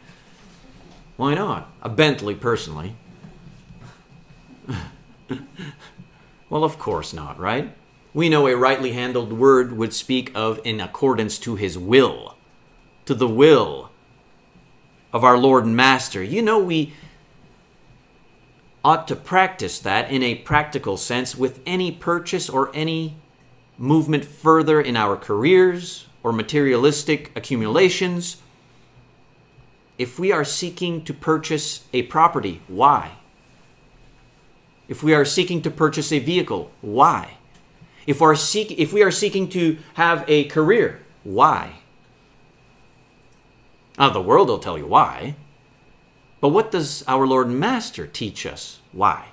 Why 1.17 1.35
not? 1.35 1.71
A 1.83 1.89
Bentley, 1.89 2.35
personally. 2.35 2.95
well, 6.51 6.65
of 6.65 6.79
course 6.79 7.15
not, 7.15 7.39
right? 7.39 7.75
We 8.13 8.29
know 8.29 8.47
a 8.47 8.57
rightly 8.57 8.93
handled 8.93 9.33
word 9.33 9.77
would 9.77 9.95
speak 9.95 10.31
of 10.35 10.61
in 10.65 10.81
accordance 10.81 11.39
to 11.41 11.57
his 11.57 11.79
will, 11.79 12.37
to 13.07 13.15
the 13.15 13.29
will 13.29 13.88
of 15.13 15.25
our 15.25 15.39
Lord 15.39 15.65
and 15.65 15.77
Master. 15.77 16.23
You 16.23 16.43
know, 16.43 16.59
we 16.59 16.93
ought 18.85 19.09
to 19.09 19.17
practice 19.17 19.79
that 19.81 20.11
in 20.11 20.23
a 20.23 20.37
practical 20.37 20.97
sense 20.97 21.37
with 21.37 21.61
any 21.67 21.91
purchase 21.91 22.49
or 22.49 22.71
any 22.75 23.17
movement 23.77 24.25
further 24.25 24.81
in 24.81 24.97
our 24.97 25.17
careers 25.17 26.07
or 26.23 26.33
materialistic 26.33 27.33
accumulations. 27.37 28.39
If 29.99 30.19
we 30.19 30.31
are 30.33 30.45
seeking 30.45 31.05
to 31.05 31.15
purchase 31.15 31.85
a 31.93 32.03
property, 32.03 32.63
why? 32.69 33.13
If 34.89 35.03
we 35.03 35.13
are 35.13 35.25
seeking 35.25 35.61
to 35.63 35.71
purchase 35.71 36.13
a 36.13 36.19
vehicle, 36.19 36.71
why? 36.81 37.39
If, 38.07 38.23
our 38.23 38.35
seek, 38.35 38.71
if 38.79 38.93
we 38.93 39.03
are 39.03 39.11
seeking 39.11 39.49
to 39.51 39.79
have 39.95 40.25
a 40.29 40.45
career, 40.45 41.01
why? 41.25 41.81
Now, 43.99 44.11
the 44.11 44.23
world 44.23 44.49
will 44.49 44.59
tell 44.59 44.79
you 44.79 44.87
why. 44.87 45.35
But 46.41 46.51
what 46.51 46.71
does 46.71 47.03
our 47.09 47.27
Lord 47.27 47.49
and 47.49 47.59
Master 47.59 48.07
teach 48.07 48.47
us? 48.47 48.81
Why? 48.93 49.29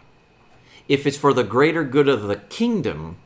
If 0.87 1.05
it's 1.05 1.17
for 1.17 1.33
the 1.33 1.43
greater 1.43 1.83
good 1.83 2.09
of 2.09 2.23
the 2.23 2.37
kingdom, 2.37 3.17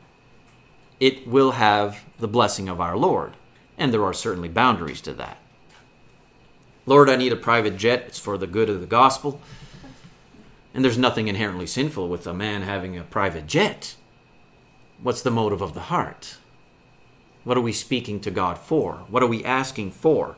it 0.98 1.26
will 1.26 1.52
have 1.52 2.04
the 2.18 2.28
blessing 2.28 2.68
of 2.68 2.80
our 2.80 2.96
Lord. 2.96 3.36
And 3.78 3.92
there 3.92 4.04
are 4.04 4.12
certainly 4.12 4.50
boundaries 4.50 5.00
to 5.02 5.14
that. 5.14 5.38
Lord, 6.84 7.08
I 7.08 7.16
need 7.16 7.32
a 7.32 7.36
private 7.36 7.76
jet. 7.76 8.04
It's 8.08 8.18
for 8.18 8.36
the 8.36 8.46
good 8.46 8.68
of 8.68 8.80
the 8.80 8.86
gospel. 8.86 9.40
And 10.74 10.84
there's 10.84 10.98
nothing 10.98 11.28
inherently 11.28 11.66
sinful 11.66 12.08
with 12.08 12.26
a 12.26 12.34
man 12.34 12.62
having 12.62 12.98
a 12.98 13.02
private 13.02 13.46
jet. 13.46 13.96
What's 15.02 15.22
the 15.22 15.30
motive 15.30 15.62
of 15.62 15.72
the 15.72 15.80
heart? 15.80 16.36
What 17.44 17.56
are 17.56 17.62
we 17.62 17.72
speaking 17.72 18.20
to 18.20 18.30
God 18.30 18.58
for? 18.58 19.04
What 19.08 19.22
are 19.22 19.26
we 19.26 19.42
asking 19.42 19.92
for? 19.92 20.36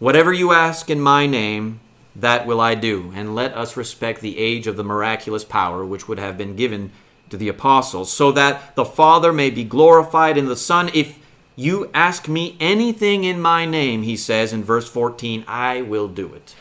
Whatever 0.00 0.32
you 0.32 0.50
ask 0.50 0.90
in 0.90 1.00
my 1.00 1.26
name, 1.26 1.78
that 2.16 2.46
will 2.46 2.60
I 2.60 2.74
do. 2.74 3.12
And 3.14 3.34
let 3.34 3.54
us 3.54 3.76
respect 3.76 4.20
the 4.20 4.38
age 4.38 4.66
of 4.66 4.76
the 4.76 4.82
miraculous 4.82 5.44
power 5.44 5.84
which 5.84 6.08
would 6.08 6.18
have 6.18 6.36
been 6.36 6.56
given 6.56 6.90
to 7.28 7.36
the 7.36 7.48
apostles, 7.48 8.10
so 8.10 8.32
that 8.32 8.74
the 8.74 8.84
Father 8.84 9.32
may 9.32 9.50
be 9.50 9.62
glorified 9.62 10.36
in 10.36 10.46
the 10.46 10.56
Son. 10.56 10.90
If 10.92 11.18
you 11.54 11.88
ask 11.94 12.26
me 12.26 12.56
anything 12.58 13.22
in 13.22 13.40
my 13.40 13.66
name, 13.66 14.02
he 14.02 14.16
says 14.16 14.52
in 14.52 14.64
verse 14.64 14.88
14, 14.88 15.44
I 15.46 15.82
will 15.82 16.08
do 16.08 16.34
it. 16.34 16.56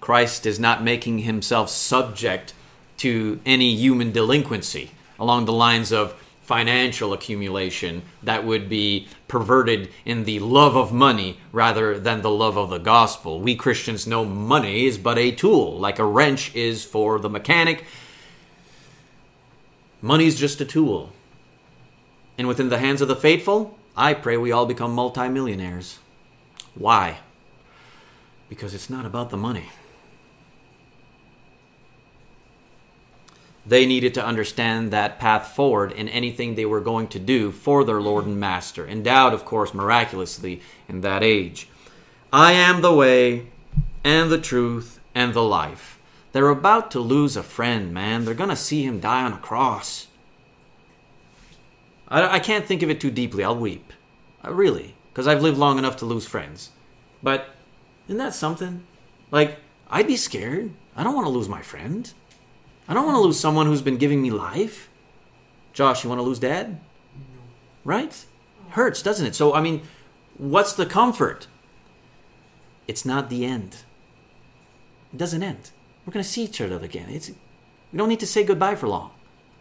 Christ 0.00 0.46
is 0.46 0.58
not 0.58 0.82
making 0.82 1.18
himself 1.18 1.68
subject 1.68 2.54
to 2.98 3.40
any 3.44 3.74
human 3.74 4.12
delinquency 4.12 4.92
along 5.18 5.44
the 5.44 5.52
lines 5.52 5.92
of 5.92 6.14
financial 6.48 7.12
accumulation 7.12 8.00
that 8.22 8.42
would 8.42 8.70
be 8.70 9.06
perverted 9.28 9.90
in 10.06 10.24
the 10.24 10.38
love 10.38 10.74
of 10.74 10.90
money 10.90 11.36
rather 11.52 11.98
than 11.98 12.22
the 12.22 12.30
love 12.30 12.56
of 12.56 12.70
the 12.70 12.78
gospel. 12.78 13.38
We 13.38 13.54
Christians 13.54 14.06
know 14.06 14.24
money 14.24 14.86
is 14.86 14.96
but 14.96 15.18
a 15.18 15.30
tool, 15.30 15.78
like 15.78 15.98
a 15.98 16.06
wrench 16.06 16.54
is 16.54 16.86
for 16.86 17.18
the 17.18 17.28
mechanic. 17.28 17.84
Money's 20.00 20.40
just 20.40 20.62
a 20.62 20.64
tool. 20.64 21.12
And 22.38 22.48
within 22.48 22.70
the 22.70 22.78
hands 22.78 23.02
of 23.02 23.08
the 23.08 23.16
faithful, 23.16 23.76
I 23.94 24.14
pray 24.14 24.38
we 24.38 24.50
all 24.50 24.64
become 24.64 24.94
multimillionaires. 24.94 25.98
Why? 26.74 27.18
Because 28.48 28.72
it's 28.72 28.88
not 28.88 29.04
about 29.04 29.28
the 29.28 29.36
money. 29.36 29.68
They 33.68 33.84
needed 33.84 34.14
to 34.14 34.24
understand 34.24 34.90
that 34.90 35.18
path 35.18 35.54
forward 35.54 35.92
in 35.92 36.08
anything 36.08 36.54
they 36.54 36.64
were 36.64 36.80
going 36.80 37.06
to 37.08 37.18
do 37.18 37.52
for 37.52 37.84
their 37.84 38.00
Lord 38.00 38.24
and 38.24 38.40
Master, 38.40 38.86
endowed, 38.86 39.34
of 39.34 39.44
course, 39.44 39.74
miraculously 39.74 40.62
in 40.88 41.02
that 41.02 41.22
age. 41.22 41.68
I 42.32 42.52
am 42.52 42.80
the 42.80 42.94
way 42.94 43.48
and 44.02 44.30
the 44.30 44.40
truth 44.40 45.00
and 45.14 45.34
the 45.34 45.42
life. 45.42 45.98
They're 46.32 46.48
about 46.48 46.90
to 46.92 47.00
lose 47.00 47.36
a 47.36 47.42
friend, 47.42 47.92
man. 47.92 48.24
They're 48.24 48.34
going 48.34 48.48
to 48.48 48.56
see 48.56 48.84
him 48.84 49.00
die 49.00 49.24
on 49.24 49.34
a 49.34 49.38
cross. 49.38 50.06
I, 52.08 52.36
I 52.36 52.38
can't 52.38 52.64
think 52.64 52.82
of 52.82 52.90
it 52.90 53.00
too 53.00 53.10
deeply. 53.10 53.44
I'll 53.44 53.56
weep. 53.56 53.92
I 54.42 54.48
really, 54.48 54.94
because 55.10 55.26
I've 55.26 55.42
lived 55.42 55.58
long 55.58 55.78
enough 55.78 55.96
to 55.98 56.06
lose 56.06 56.26
friends. 56.26 56.70
But 57.22 57.50
isn't 58.06 58.18
that 58.18 58.34
something? 58.34 58.86
Like, 59.30 59.58
I'd 59.90 60.06
be 60.06 60.16
scared. 60.16 60.70
I 60.96 61.02
don't 61.02 61.14
want 61.14 61.26
to 61.26 61.32
lose 61.32 61.48
my 61.48 61.60
friend. 61.60 62.10
I 62.88 62.94
don't 62.94 63.04
want 63.04 63.16
to 63.16 63.20
lose 63.20 63.38
someone 63.38 63.66
who's 63.66 63.82
been 63.82 63.98
giving 63.98 64.22
me 64.22 64.30
life. 64.30 64.88
Josh, 65.72 66.02
you 66.02 66.08
want 66.08 66.18
to 66.18 66.24
lose 66.24 66.38
dad? 66.38 66.80
Right? 67.84 68.24
Hurts, 68.70 69.02
doesn't 69.02 69.26
it? 69.26 69.34
So, 69.34 69.54
I 69.54 69.60
mean, 69.60 69.82
what's 70.38 70.72
the 70.72 70.86
comfort? 70.86 71.46
It's 72.86 73.04
not 73.04 73.28
the 73.28 73.44
end. 73.44 73.76
It 75.12 75.18
doesn't 75.18 75.42
end. 75.42 75.70
We're 76.06 76.12
going 76.12 76.24
to 76.24 76.28
see 76.28 76.44
each 76.44 76.60
other 76.60 76.78
again. 76.78 77.08
It's 77.10 77.28
We 77.28 77.98
don't 77.98 78.08
need 78.08 78.20
to 78.20 78.26
say 78.26 78.42
goodbye 78.44 78.74
for 78.74 78.88
long. 78.88 79.10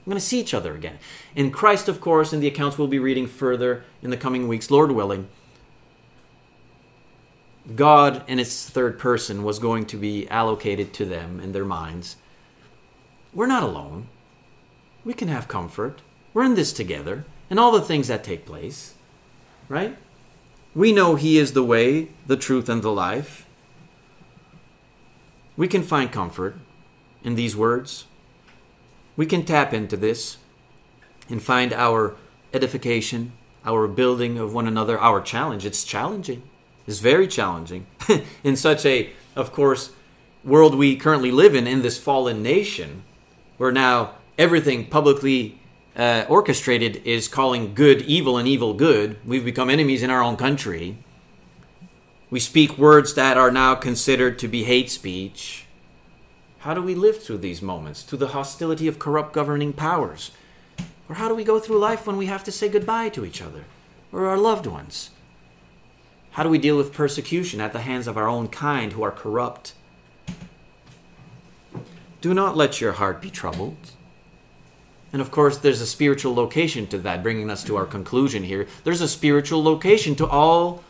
We're 0.05 0.11
going 0.11 0.21
to 0.21 0.25
see 0.25 0.39
each 0.39 0.53
other 0.53 0.73
again. 0.73 0.99
In 1.35 1.51
Christ, 1.51 1.89
of 1.89 1.99
course, 1.99 2.31
in 2.31 2.39
the 2.39 2.47
accounts 2.47 2.77
we'll 2.77 2.87
be 2.87 2.99
reading 2.99 3.27
further 3.27 3.83
in 4.01 4.09
the 4.09 4.15
coming 4.15 4.47
weeks, 4.47 4.71
Lord 4.71 4.91
willing, 4.91 5.27
God 7.75 8.23
in 8.27 8.39
its 8.39 8.69
third 8.69 8.97
person 8.97 9.43
was 9.43 9.59
going 9.59 9.85
to 9.87 9.97
be 9.97 10.25
allocated 10.29 10.93
to 10.93 11.05
them 11.05 11.41
in 11.41 11.51
their 11.51 11.65
minds. 11.65 12.15
We're 13.33 13.47
not 13.47 13.63
alone. 13.63 14.07
We 15.03 15.13
can 15.13 15.27
have 15.27 15.47
comfort. 15.47 16.01
We're 16.33 16.43
in 16.43 16.55
this 16.55 16.73
together 16.73 17.25
and 17.49 17.59
all 17.59 17.71
the 17.71 17.81
things 17.81 18.07
that 18.07 18.23
take 18.23 18.45
place, 18.45 18.93
right? 19.69 19.97
We 20.75 20.91
know 20.91 21.15
He 21.15 21.37
is 21.37 21.53
the 21.53 21.63
way, 21.63 22.09
the 22.25 22.37
truth, 22.37 22.69
and 22.69 22.81
the 22.81 22.91
life. 22.91 23.45
We 25.55 25.67
can 25.67 25.81
find 25.81 26.11
comfort 26.11 26.55
in 27.23 27.35
these 27.35 27.55
words. 27.55 28.05
We 29.15 29.25
can 29.25 29.43
tap 29.43 29.73
into 29.73 29.97
this 29.97 30.37
and 31.29 31.41
find 31.41 31.73
our 31.73 32.15
edification, 32.53 33.33
our 33.65 33.87
building 33.87 34.37
of 34.37 34.53
one 34.53 34.67
another, 34.67 34.99
our 34.99 35.21
challenge. 35.21 35.65
It's 35.65 35.83
challenging. 35.83 36.43
It's 36.85 36.99
very 36.99 37.27
challenging 37.27 37.87
in 38.43 38.55
such 38.55 38.85
a, 38.85 39.11
of 39.35 39.51
course, 39.51 39.91
world 40.43 40.75
we 40.75 40.95
currently 40.95 41.31
live 41.31 41.55
in, 41.55 41.67
in 41.67 41.81
this 41.81 41.97
fallen 41.97 42.41
nation, 42.41 43.03
where 43.57 43.71
now 43.71 44.15
everything 44.37 44.85
publicly 44.85 45.59
uh, 45.95 46.25
orchestrated 46.29 47.01
is 47.05 47.27
calling 47.27 47.73
good 47.73 48.01
evil 48.03 48.37
and 48.37 48.47
evil 48.47 48.73
good. 48.73 49.17
We've 49.25 49.45
become 49.45 49.69
enemies 49.69 50.03
in 50.03 50.09
our 50.09 50.21
own 50.21 50.37
country. 50.37 50.97
We 52.29 52.39
speak 52.39 52.77
words 52.77 53.13
that 53.15 53.37
are 53.37 53.51
now 53.51 53.75
considered 53.75 54.37
to 54.39 54.47
be 54.47 54.63
hate 54.63 54.91
speech. 54.91 55.65
How 56.59 56.73
do 56.73 56.81
we 56.81 56.93
live 56.93 57.23
through 57.23 57.37
these 57.37 57.61
moments, 57.61 58.03
through 58.03 58.17
the 58.19 58.29
hostility 58.29 58.87
of 58.87 58.99
corrupt 58.99 59.33
governing 59.33 59.73
powers? 59.73 60.31
Or 61.09 61.15
how 61.15 61.29
do 61.29 61.35
we 61.35 61.43
go 61.43 61.59
through 61.59 61.79
life 61.79 62.05
when 62.05 62.17
we 62.17 62.25
have 62.25 62.43
to 62.43 62.51
say 62.51 62.67
goodbye 62.67 63.09
to 63.09 63.25
each 63.25 63.41
other 63.41 63.63
or 64.11 64.27
our 64.27 64.37
loved 64.37 64.65
ones? 64.65 65.11
How 66.31 66.43
do 66.43 66.49
we 66.49 66.57
deal 66.57 66.77
with 66.77 66.93
persecution 66.93 67.61
at 67.61 67.73
the 67.73 67.81
hands 67.81 68.07
of 68.07 68.17
our 68.17 68.27
own 68.27 68.49
kind 68.49 68.93
who 68.93 69.03
are 69.03 69.11
corrupt? 69.11 69.73
Do 72.27 72.33
not 72.33 72.57
let 72.57 72.81
your 72.81 72.91
heart 72.91 73.21
be 73.21 73.29
troubled. 73.29 73.77
And 75.13 75.21
of 75.21 75.31
course, 75.31 75.57
there's 75.57 75.79
a 75.79 75.87
spiritual 75.87 76.35
location 76.35 76.85
to 76.87 76.97
that, 76.97 77.23
bringing 77.23 77.49
us 77.49 77.63
to 77.63 77.77
our 77.77 77.85
conclusion 77.85 78.43
here. 78.43 78.67
There's 78.83 78.99
a 78.99 79.07
spiritual 79.07 79.63
location 79.63 80.13
to 80.15 80.27
all 80.27 80.83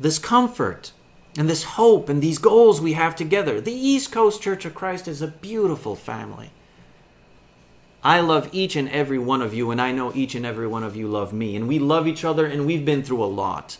this 0.00 0.18
comfort 0.18 0.92
and 1.36 1.46
this 1.46 1.64
hope 1.64 2.08
and 2.08 2.22
these 2.22 2.38
goals 2.38 2.80
we 2.80 2.94
have 2.94 3.14
together. 3.14 3.60
The 3.60 3.74
East 3.74 4.10
Coast 4.10 4.40
Church 4.40 4.64
of 4.64 4.74
Christ 4.74 5.06
is 5.06 5.20
a 5.20 5.28
beautiful 5.28 5.94
family. 5.94 6.52
I 8.02 8.20
love 8.20 8.48
each 8.50 8.76
and 8.76 8.88
every 8.88 9.18
one 9.18 9.42
of 9.42 9.52
you, 9.52 9.70
and 9.70 9.78
I 9.78 9.92
know 9.92 10.10
each 10.14 10.34
and 10.34 10.46
every 10.46 10.66
one 10.66 10.84
of 10.84 10.96
you 10.96 11.06
love 11.06 11.34
me. 11.34 11.54
And 11.54 11.68
we 11.68 11.78
love 11.78 12.08
each 12.08 12.24
other, 12.24 12.46
and 12.46 12.64
we've 12.64 12.86
been 12.86 13.02
through 13.02 13.22
a 13.22 13.26
lot. 13.26 13.76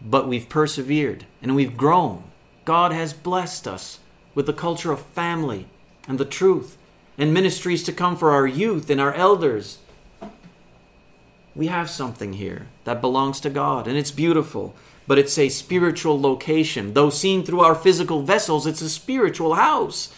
But 0.00 0.28
we've 0.28 0.48
persevered 0.48 1.26
and 1.42 1.56
we've 1.56 1.76
grown. 1.76 2.30
God 2.64 2.92
has 2.92 3.12
blessed 3.12 3.66
us 3.66 3.98
with 4.36 4.46
the 4.46 4.52
culture 4.52 4.92
of 4.92 5.00
family 5.00 5.66
and 6.10 6.18
the 6.18 6.24
truth 6.24 6.76
and 7.16 7.32
ministries 7.32 7.84
to 7.84 7.92
come 7.92 8.16
for 8.16 8.32
our 8.32 8.44
youth 8.46 8.90
and 8.90 9.00
our 9.00 9.14
elders. 9.14 9.78
We 11.54 11.68
have 11.68 11.88
something 11.88 12.32
here 12.32 12.66
that 12.82 13.00
belongs 13.00 13.38
to 13.40 13.50
God, 13.50 13.86
and 13.86 13.96
it's 13.96 14.10
beautiful, 14.10 14.74
but 15.06 15.18
it's 15.18 15.38
a 15.38 15.48
spiritual 15.48 16.20
location. 16.20 16.94
Though 16.94 17.10
seen 17.10 17.44
through 17.44 17.60
our 17.60 17.76
physical 17.76 18.22
vessels, 18.22 18.66
it's 18.66 18.82
a 18.82 18.90
spiritual 18.90 19.54
house. 19.54 20.12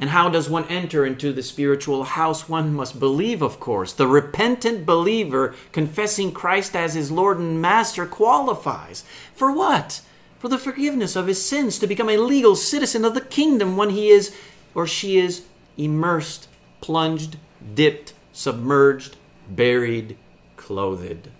And 0.00 0.10
how 0.10 0.28
does 0.28 0.50
one 0.50 0.64
enter 0.64 1.06
into 1.06 1.32
the 1.32 1.42
spiritual 1.42 2.02
house? 2.02 2.48
One 2.48 2.74
must 2.74 2.98
believe, 2.98 3.42
of 3.42 3.60
course. 3.60 3.92
The 3.92 4.08
repentant 4.08 4.84
believer 4.86 5.54
confessing 5.70 6.32
Christ 6.32 6.74
as 6.74 6.94
his 6.94 7.12
Lord 7.12 7.38
and 7.38 7.62
Master 7.62 8.06
qualifies. 8.06 9.04
For 9.36 9.52
what? 9.52 10.00
For 10.40 10.48
the 10.48 10.58
forgiveness 10.58 11.14
of 11.14 11.28
his 11.28 11.44
sins, 11.44 11.78
to 11.78 11.86
become 11.86 12.10
a 12.10 12.16
legal 12.16 12.56
citizen 12.56 13.04
of 13.04 13.14
the 13.14 13.20
kingdom 13.20 13.76
when 13.76 13.90
he 13.90 14.08
is 14.08 14.34
or 14.76 14.86
she 14.86 15.16
is 15.16 15.46
immersed, 15.78 16.48
plunged, 16.82 17.38
dipped, 17.74 18.12
submerged, 18.30 19.16
buried, 19.48 20.18
clothed. 20.56 21.30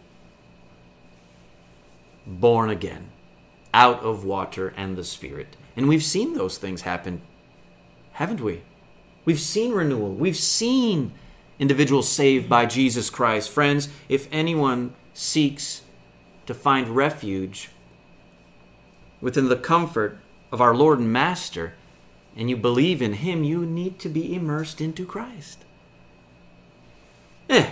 Born 2.27 2.71
again, 2.71 3.11
out 3.75 4.01
of 4.01 4.25
water 4.25 4.73
and 4.75 4.97
the 4.97 5.05
Spirit. 5.05 5.55
And 5.77 5.87
we've 5.87 6.03
seen 6.03 6.33
those 6.33 6.57
things 6.57 6.81
happen, 6.81 7.21
haven't 8.13 8.41
we? 8.41 8.63
We've 9.27 9.39
seen 9.39 9.73
renewal. 9.73 10.15
We've 10.15 10.35
seen 10.35 11.13
individuals 11.59 12.09
saved 12.09 12.49
by 12.49 12.65
Jesus 12.65 13.11
Christ. 13.11 13.51
Friends, 13.51 13.91
if 14.09 14.29
anyone 14.33 14.95
seeks 15.13 15.83
to 16.47 16.55
find 16.55 16.89
refuge 16.89 17.69
within 19.21 19.51
the 19.51 19.57
comfort 19.57 20.21
of 20.51 20.63
our 20.63 20.75
Lord 20.75 21.01
and 21.01 21.13
Master, 21.13 21.75
and 22.37 22.51
you 22.51 22.57
believe 22.57 23.01
in 23.01 23.15
Him, 23.15 23.45
you 23.45 23.65
need 23.65 23.99
to 24.01 24.09
be 24.09 24.35
immersed 24.35 24.81
into 24.81 25.07
Christ. 25.07 25.65
Eh. 27.49 27.71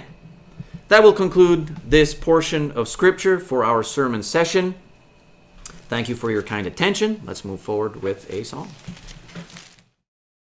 That 0.88 1.03
will 1.03 1.12
conclude 1.12 1.77
this 1.88 2.14
portion 2.14 2.70
of 2.72 2.88
Scripture 2.88 3.38
for 3.38 3.64
our 3.64 3.83
sermon 3.83 4.22
session. 4.22 4.74
Thank 5.88 6.09
you 6.09 6.14
for 6.14 6.31
your 6.31 6.42
kind 6.42 6.66
attention. 6.66 7.22
Let's 7.24 7.44
move 7.44 7.61
forward 7.61 8.03
with 8.03 8.31
a 8.33 8.44
song. 8.44 8.70